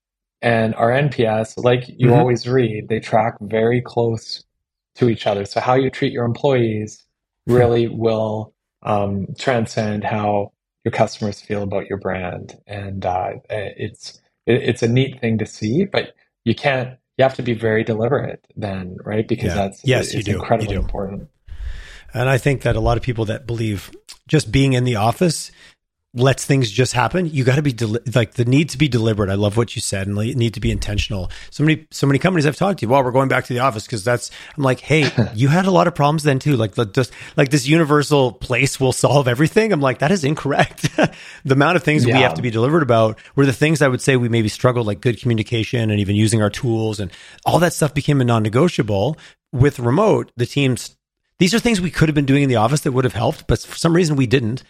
[0.42, 2.16] and our NPS, like you Mhm.
[2.16, 4.44] always read, they track very close
[4.96, 5.46] to each other.
[5.46, 7.04] So how you treat your employees
[7.46, 8.54] really will
[8.84, 10.53] um, transcend how
[10.84, 12.58] your customers feel about your brand.
[12.66, 16.14] And uh, it's it, it's a neat thing to see, but
[16.44, 16.98] you can't.
[17.16, 19.26] You have to be very deliberate then, right?
[19.26, 19.54] Because Yeah.
[19.54, 20.32] that's Yes, you it's do.
[20.32, 20.80] You incredibly do.
[20.80, 21.28] important.
[22.12, 23.90] And I think that a lot of people that believe
[24.28, 25.52] just being in the office
[26.14, 27.28] lets things just happen.
[27.28, 29.30] You got to be deli- like the need to be deliberate.
[29.30, 31.30] I love what you said and need to be intentional.
[31.50, 33.84] So many, so many companies I've talked to, well, we're going back to the office
[33.84, 36.56] because that's, I'm like, Hey, you had a lot of problems then too.
[36.56, 39.72] Like just like this universal place will solve everything.
[39.72, 40.82] I'm like, that is incorrect.
[40.96, 41.12] the
[41.52, 42.16] amount of things yeah.
[42.16, 44.86] we have to be deliberate about were the things I would say we maybe struggled
[44.86, 47.10] like good communication and even using our tools and
[47.44, 49.18] all that stuff became a non-negotiable
[49.52, 50.30] with remote.
[50.36, 50.96] The teams
[51.38, 53.46] these are things we could have been doing in the office that would have helped,
[53.48, 54.62] but for some reason we didn't.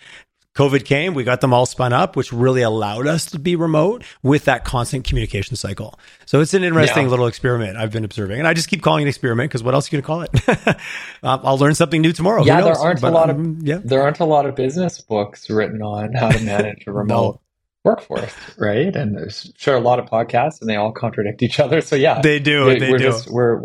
[0.54, 4.04] COVID came, we got them all spun up, which really allowed us to be remote
[4.22, 5.98] with that constant communication cycle.
[6.26, 7.10] So it's an interesting yeah.
[7.10, 8.38] little experiment I've been observing.
[8.38, 10.42] And I just keep calling it an experiment because what else are you going to
[10.44, 10.76] call it?
[11.24, 12.44] I'll learn something new tomorrow.
[12.44, 13.80] Yeah, there aren't but, a lot of um, yeah.
[13.82, 17.40] there aren't a lot of business books written on how to manage a remote
[17.84, 17.90] no.
[17.90, 18.94] workforce, right?
[18.94, 21.80] And there's sure a lot of podcasts and they all contradict each other.
[21.80, 22.20] So yeah.
[22.20, 22.66] They do.
[22.66, 23.04] We, they we're do.
[23.04, 23.60] Just, we're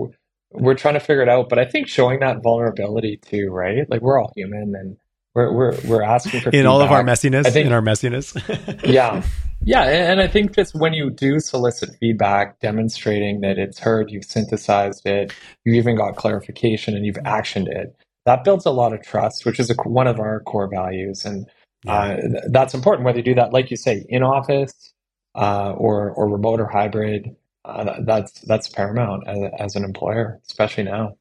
[0.52, 3.88] we're trying to figure it out, but I think showing that vulnerability too, right?
[3.88, 4.98] Like we're all human and
[5.36, 6.70] we're we're we're asking for in feedback.
[6.70, 7.46] all of our messiness.
[7.46, 8.36] I think, in our messiness.
[8.86, 9.24] yeah,
[9.62, 14.26] yeah, and I think just when you do solicit feedback, demonstrating that it's heard, you've
[14.26, 15.34] synthesized it,
[15.66, 19.60] you even got clarification, and you've actioned it, that builds a lot of trust, which
[19.60, 21.48] is a, one of our core values, and
[21.88, 22.18] uh,
[22.52, 23.06] that's important.
[23.06, 24.94] Whether you do that, like you say, in office
[25.36, 30.84] uh, or or remote or hybrid, uh, that's that's paramount as, as an employer, especially
[30.84, 31.16] now.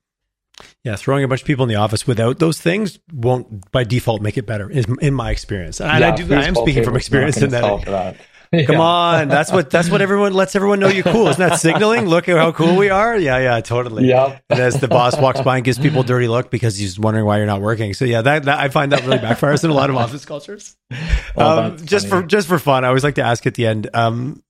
[0.84, 4.22] Yeah, throwing a bunch of people in the office without those things won't by default
[4.22, 5.80] make it better, is in my experience.
[5.80, 7.84] And yeah, I do I am speaking from experience in that.
[7.86, 8.16] that.
[8.50, 8.64] Yeah.
[8.64, 11.28] Come on, that's what that's what everyone lets everyone know you're cool.
[11.28, 12.06] Isn't that signaling?
[12.06, 13.14] Look at how cool we are.
[13.14, 14.08] Yeah, yeah, totally.
[14.08, 14.38] Yeah.
[14.48, 17.26] And as the boss walks by and gives people a dirty look because he's wondering
[17.26, 17.92] why you're not working.
[17.92, 20.78] So yeah, that, that I find that really backfires in a lot of office cultures.
[21.36, 22.22] Oh, um, just funny.
[22.22, 24.42] for just for fun, I always like to ask at the end, um,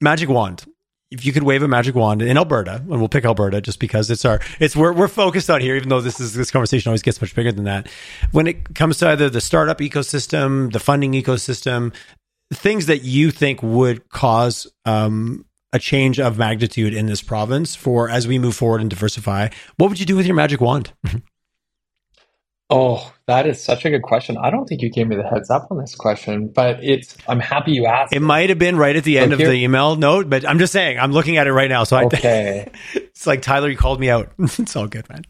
[0.00, 0.64] magic wand
[1.10, 4.10] if you could wave a magic wand in Alberta, and we'll pick Alberta just because
[4.10, 7.02] it's our it's we're we're focused on here, even though this is this conversation always
[7.02, 7.88] gets much bigger than that.
[8.32, 11.94] When it comes to either the startup ecosystem, the funding ecosystem,
[12.52, 18.10] things that you think would cause um, a change of magnitude in this province for
[18.10, 20.92] as we move forward and diversify, what would you do with your magic wand?
[22.70, 24.36] Oh, that is such a good question.
[24.36, 27.40] I don't think you gave me the heads up on this question, but it's I'm
[27.40, 28.12] happy you asked.
[28.12, 30.72] It might have been right at the end of the email note, but I'm just
[30.72, 31.84] saying I'm looking at it right now.
[31.84, 32.70] So okay.
[32.70, 34.30] I, it's like Tyler, you called me out.
[34.38, 35.24] it's all good, man.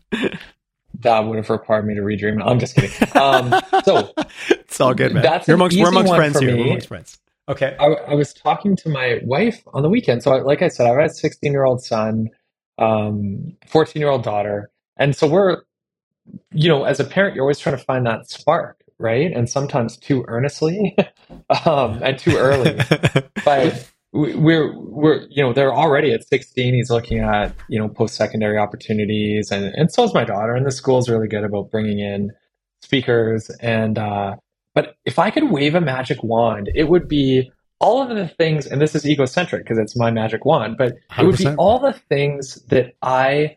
[1.01, 2.49] That would have required me to your email.
[2.49, 2.91] I'm just kidding.
[3.17, 4.13] Um, so
[4.49, 5.23] it's all good, man.
[5.23, 6.57] That's You're amongst, we're amongst friends here.
[6.57, 7.19] We're amongst friends.
[7.49, 7.77] Okay.
[7.79, 10.23] I, I, was talking to my wife on the weekend.
[10.23, 12.29] So, I, like I said, I have a 16 year old son,
[12.79, 15.63] um, 14 year old daughter, and so we're
[16.53, 19.31] you know, as a parent, you're always trying to find that spark, right?
[19.33, 20.97] And sometimes too earnestly
[21.67, 22.79] um, and too early.
[23.45, 28.59] but we're we're you know they're already at 16 he's looking at you know post-secondary
[28.59, 29.51] opportunities.
[29.51, 30.55] And and so is my daughter.
[30.55, 32.33] And the school's really good about bringing in
[32.83, 33.51] speakers.
[33.61, 34.37] And uh
[34.79, 37.51] but if i could wave a magic wand it would be
[37.81, 41.25] all of the things and this is egocentric because it's my magic wand but it
[41.25, 43.57] would be all the things that i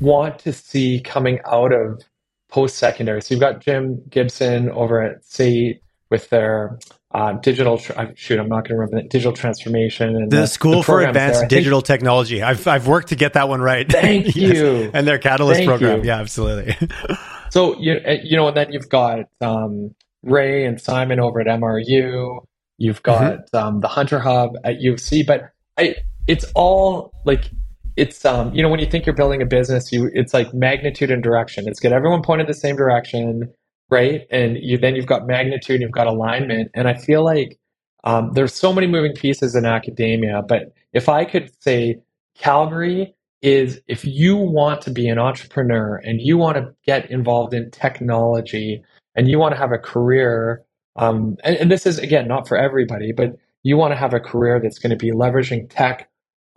[0.00, 2.02] want to see coming out of
[2.48, 3.20] post secondary.
[3.22, 6.78] So you've got Jim Gibson over at SAIT with their
[7.12, 7.78] uh, digital.
[7.78, 10.82] Tra- shoot, I'm not going to remember that digital transformation and the, the School the
[10.82, 11.48] for Advanced there.
[11.48, 12.42] Digital think, Technology.
[12.42, 13.90] I've I've worked to get that one right.
[13.90, 14.36] Thank yes.
[14.36, 14.90] you.
[14.92, 16.00] And their Catalyst thank program.
[16.00, 16.06] You.
[16.06, 16.76] Yeah, absolutely.
[17.50, 22.44] so you you know, and then you've got um, Ray and Simon over at MRU.
[22.78, 23.56] You've got mm-hmm.
[23.56, 27.50] um, the Hunter Hub at UC, but I it's all like
[27.96, 31.10] it's um you know when you think you're building a business you it's like magnitude
[31.10, 31.68] and direction.
[31.68, 33.52] It's get everyone pointed the same direction
[33.90, 34.22] right?
[34.30, 36.70] And you then you've got magnitude you've got alignment.
[36.74, 37.58] And i feel like
[38.04, 41.96] um, there's so many moving pieces in academia but if i could say
[42.36, 47.54] calgary is if you want to be an entrepreneur and you want to get involved
[47.54, 48.82] in technology
[49.14, 50.62] and you want to have a career
[50.96, 54.20] um, and, and this is again not for everybody but you want to have a
[54.20, 56.08] career that's going to be leveraging tech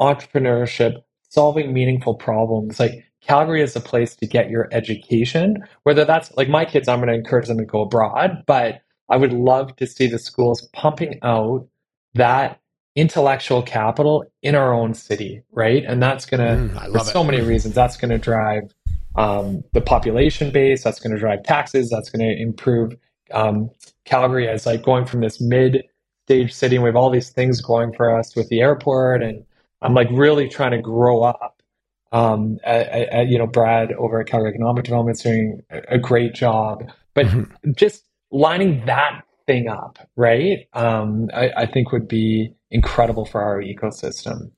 [0.01, 1.01] entrepreneurship
[1.37, 2.79] solving meaningful problems.
[2.79, 6.97] Like Calgary is a place to get your education, whether that's like my kids, I'm
[6.97, 10.67] going to encourage them to go abroad, but I would love to see the schools
[10.73, 11.67] pumping out
[12.15, 12.59] that
[12.95, 15.83] intellectual capital in our own city, right?
[15.87, 18.73] And that's going to, mm, for so many reasons, that's going to drive
[19.15, 22.97] um, the population base, that's going to drive taxes, that's going to improve
[23.31, 23.69] um,
[24.05, 25.83] Calgary as like going from this mid
[26.25, 26.77] stage city.
[26.77, 29.45] And we have all these things going for us with the airport and
[29.81, 31.53] I'm like really trying to grow up.
[32.09, 36.33] Um, at, at, you know, Brad over at Calgary Economic Development is doing a great
[36.33, 37.71] job, but mm-hmm.
[37.73, 40.69] just lining that thing up, right?
[40.71, 44.51] Um, I, I think would be incredible for our ecosystem.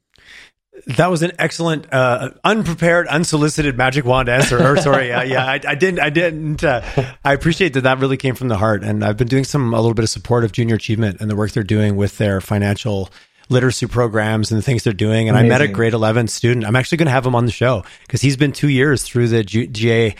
[0.88, 4.66] That was an excellent, uh, unprepared, unsolicited magic wand answer.
[4.66, 6.64] Or sorry, uh, yeah, I, I, didn't, I didn't.
[6.64, 6.82] Uh,
[7.26, 7.82] I appreciate that.
[7.82, 10.10] That really came from the heart, and I've been doing some a little bit of
[10.10, 13.10] support of Junior Achievement and the work they're doing with their financial
[13.50, 15.28] literacy programs and the things they're doing.
[15.28, 15.52] And Amazing.
[15.52, 16.66] I met a grade 11 student.
[16.66, 19.28] I'm actually going to have him on the show because he's been two years through
[19.28, 20.16] the G- GA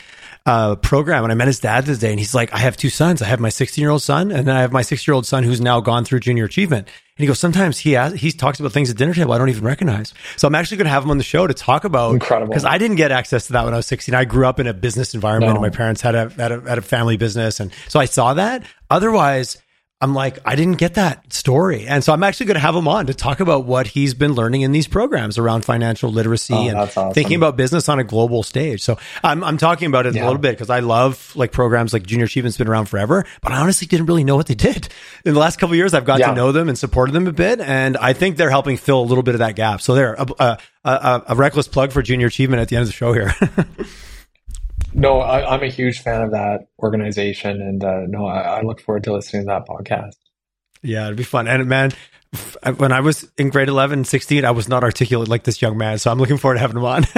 [0.46, 1.22] uh, program.
[1.22, 3.22] And I met his dad this day and he's like, I have two sons.
[3.22, 5.26] I have my 16 year old son and then I have my six year old
[5.26, 6.88] son who's now gone through junior achievement.
[6.88, 9.50] And he goes, sometimes he has, he talks about things at dinner table I don't
[9.50, 10.14] even recognize.
[10.36, 12.64] So I'm actually going to have him on the show to talk about incredible because
[12.64, 14.14] I didn't get access to that when I was 16.
[14.14, 15.56] I grew up in a business environment no.
[15.56, 17.60] and my parents had a, had a, had a family business.
[17.60, 18.64] And so I saw that.
[18.88, 19.58] Otherwise,
[20.02, 21.86] I'm like, I didn't get that story.
[21.86, 24.32] And so I'm actually going to have him on to talk about what he's been
[24.32, 27.12] learning in these programs around financial literacy oh, and awesome.
[27.12, 28.82] thinking about business on a global stage.
[28.82, 30.22] So I'm, I'm talking about it yeah.
[30.22, 33.52] a little bit because I love like programs like Junior Achievement's been around forever, but
[33.52, 34.88] I honestly didn't really know what they did.
[35.26, 36.28] In the last couple years, I've got yeah.
[36.28, 37.60] to know them and supported them a bit.
[37.60, 39.82] And I think they're helping fill a little bit of that gap.
[39.82, 42.88] So there, a, a, a, a reckless plug for Junior Achievement at the end of
[42.88, 43.34] the show here.
[44.92, 48.80] No, I, am a huge fan of that organization, and uh, no, I, I, look
[48.80, 50.16] forward to listening to that podcast.
[50.82, 51.46] Yeah, it'd be fun.
[51.46, 51.92] And man,
[52.76, 55.98] when I was in grade 11, 16, I was not articulate like this young man,
[55.98, 57.04] so I'm looking forward to having him on.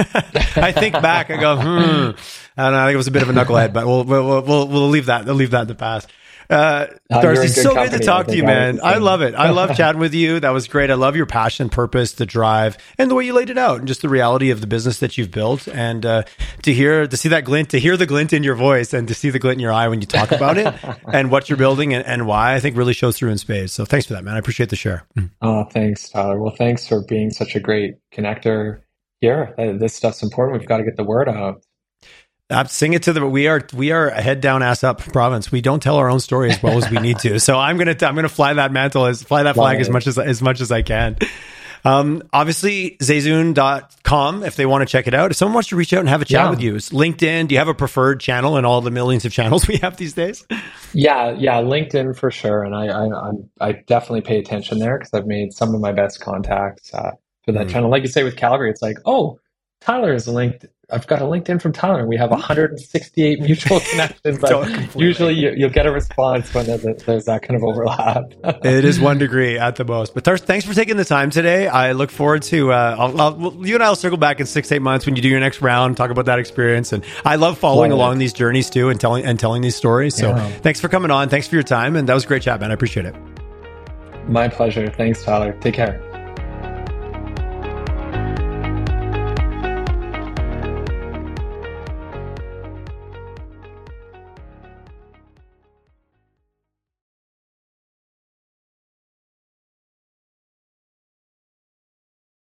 [0.55, 2.17] I think back, I go, hmm.
[2.57, 2.79] I don't know.
[2.79, 5.07] I think it was a bit of a knucklehead, but we'll we'll we'll, we'll leave
[5.07, 5.25] that.
[5.25, 6.09] We'll leave that in the past.
[6.53, 8.79] Uh, uh, Darcy, so company, good to talk to you, man.
[8.83, 9.33] I love it.
[9.33, 10.39] I love chatting with you.
[10.39, 10.91] That was great.
[10.91, 13.87] I love your passion, purpose, the drive, and the way you laid it out, and
[13.87, 15.67] just the reality of the business that you've built.
[15.67, 16.23] And uh,
[16.61, 19.15] to hear, to see that glint, to hear the glint in your voice, and to
[19.15, 20.73] see the glint in your eye when you talk about it,
[21.07, 23.73] and what you're building and, and, why, I think really shows through in space.
[23.73, 24.35] So thanks for that, man.
[24.35, 25.07] I appreciate the share.
[25.41, 26.39] Oh, thanks, Tyler.
[26.39, 28.81] Well, thanks for being such a great connector
[29.21, 29.53] here.
[29.57, 30.59] This stuff's important.
[30.59, 31.63] We've got to get the word out.
[32.49, 35.51] I'm sing it to the we are we are a head down ass up province.
[35.51, 37.39] We don't tell our own story as well as we need to.
[37.43, 40.17] So I'm gonna I'm gonna fly that mantle as fly that flag as much as
[40.17, 41.17] as much as I can.
[41.85, 45.31] Um, obviously, zayzoon.com if they want to check it out.
[45.31, 46.49] If someone wants to reach out and have a chat yeah.
[46.49, 49.67] with you, LinkedIn, do you have a preferred channel in all the millions of channels
[49.67, 50.45] we have these days?
[50.93, 52.63] Yeah, yeah, LinkedIn for sure.
[52.63, 56.21] And I, I, I definitely pay attention there because I've made some of my best
[56.21, 57.11] contacts uh,
[57.43, 57.71] for that mm.
[57.71, 57.89] channel.
[57.89, 59.39] Like you say with Calgary, it's like, oh,
[59.81, 62.05] Tyler is linked I've got a LinkedIn from Tyler.
[62.05, 64.37] We have 168 mutual connections.
[64.39, 66.83] But usually you, will get a response when there's,
[67.25, 68.31] that kind of overlap.
[68.63, 70.13] it is one degree at the most.
[70.13, 71.67] But thanks for taking the time today.
[71.67, 74.71] I look forward to, uh, I'll, I'll, you and I will circle back in six,
[74.71, 76.93] eight months when you do your next round, talk about that experience.
[76.93, 80.15] And I love following along these journeys too and telling, and telling these stories.
[80.15, 80.47] So yeah.
[80.59, 81.29] thanks for coming on.
[81.29, 81.95] Thanks for your time.
[81.95, 82.69] And that was a great chat, man.
[82.69, 83.15] I appreciate it.
[84.27, 84.89] My pleasure.
[84.89, 85.53] Thanks, Tyler.
[85.59, 86.12] Take care.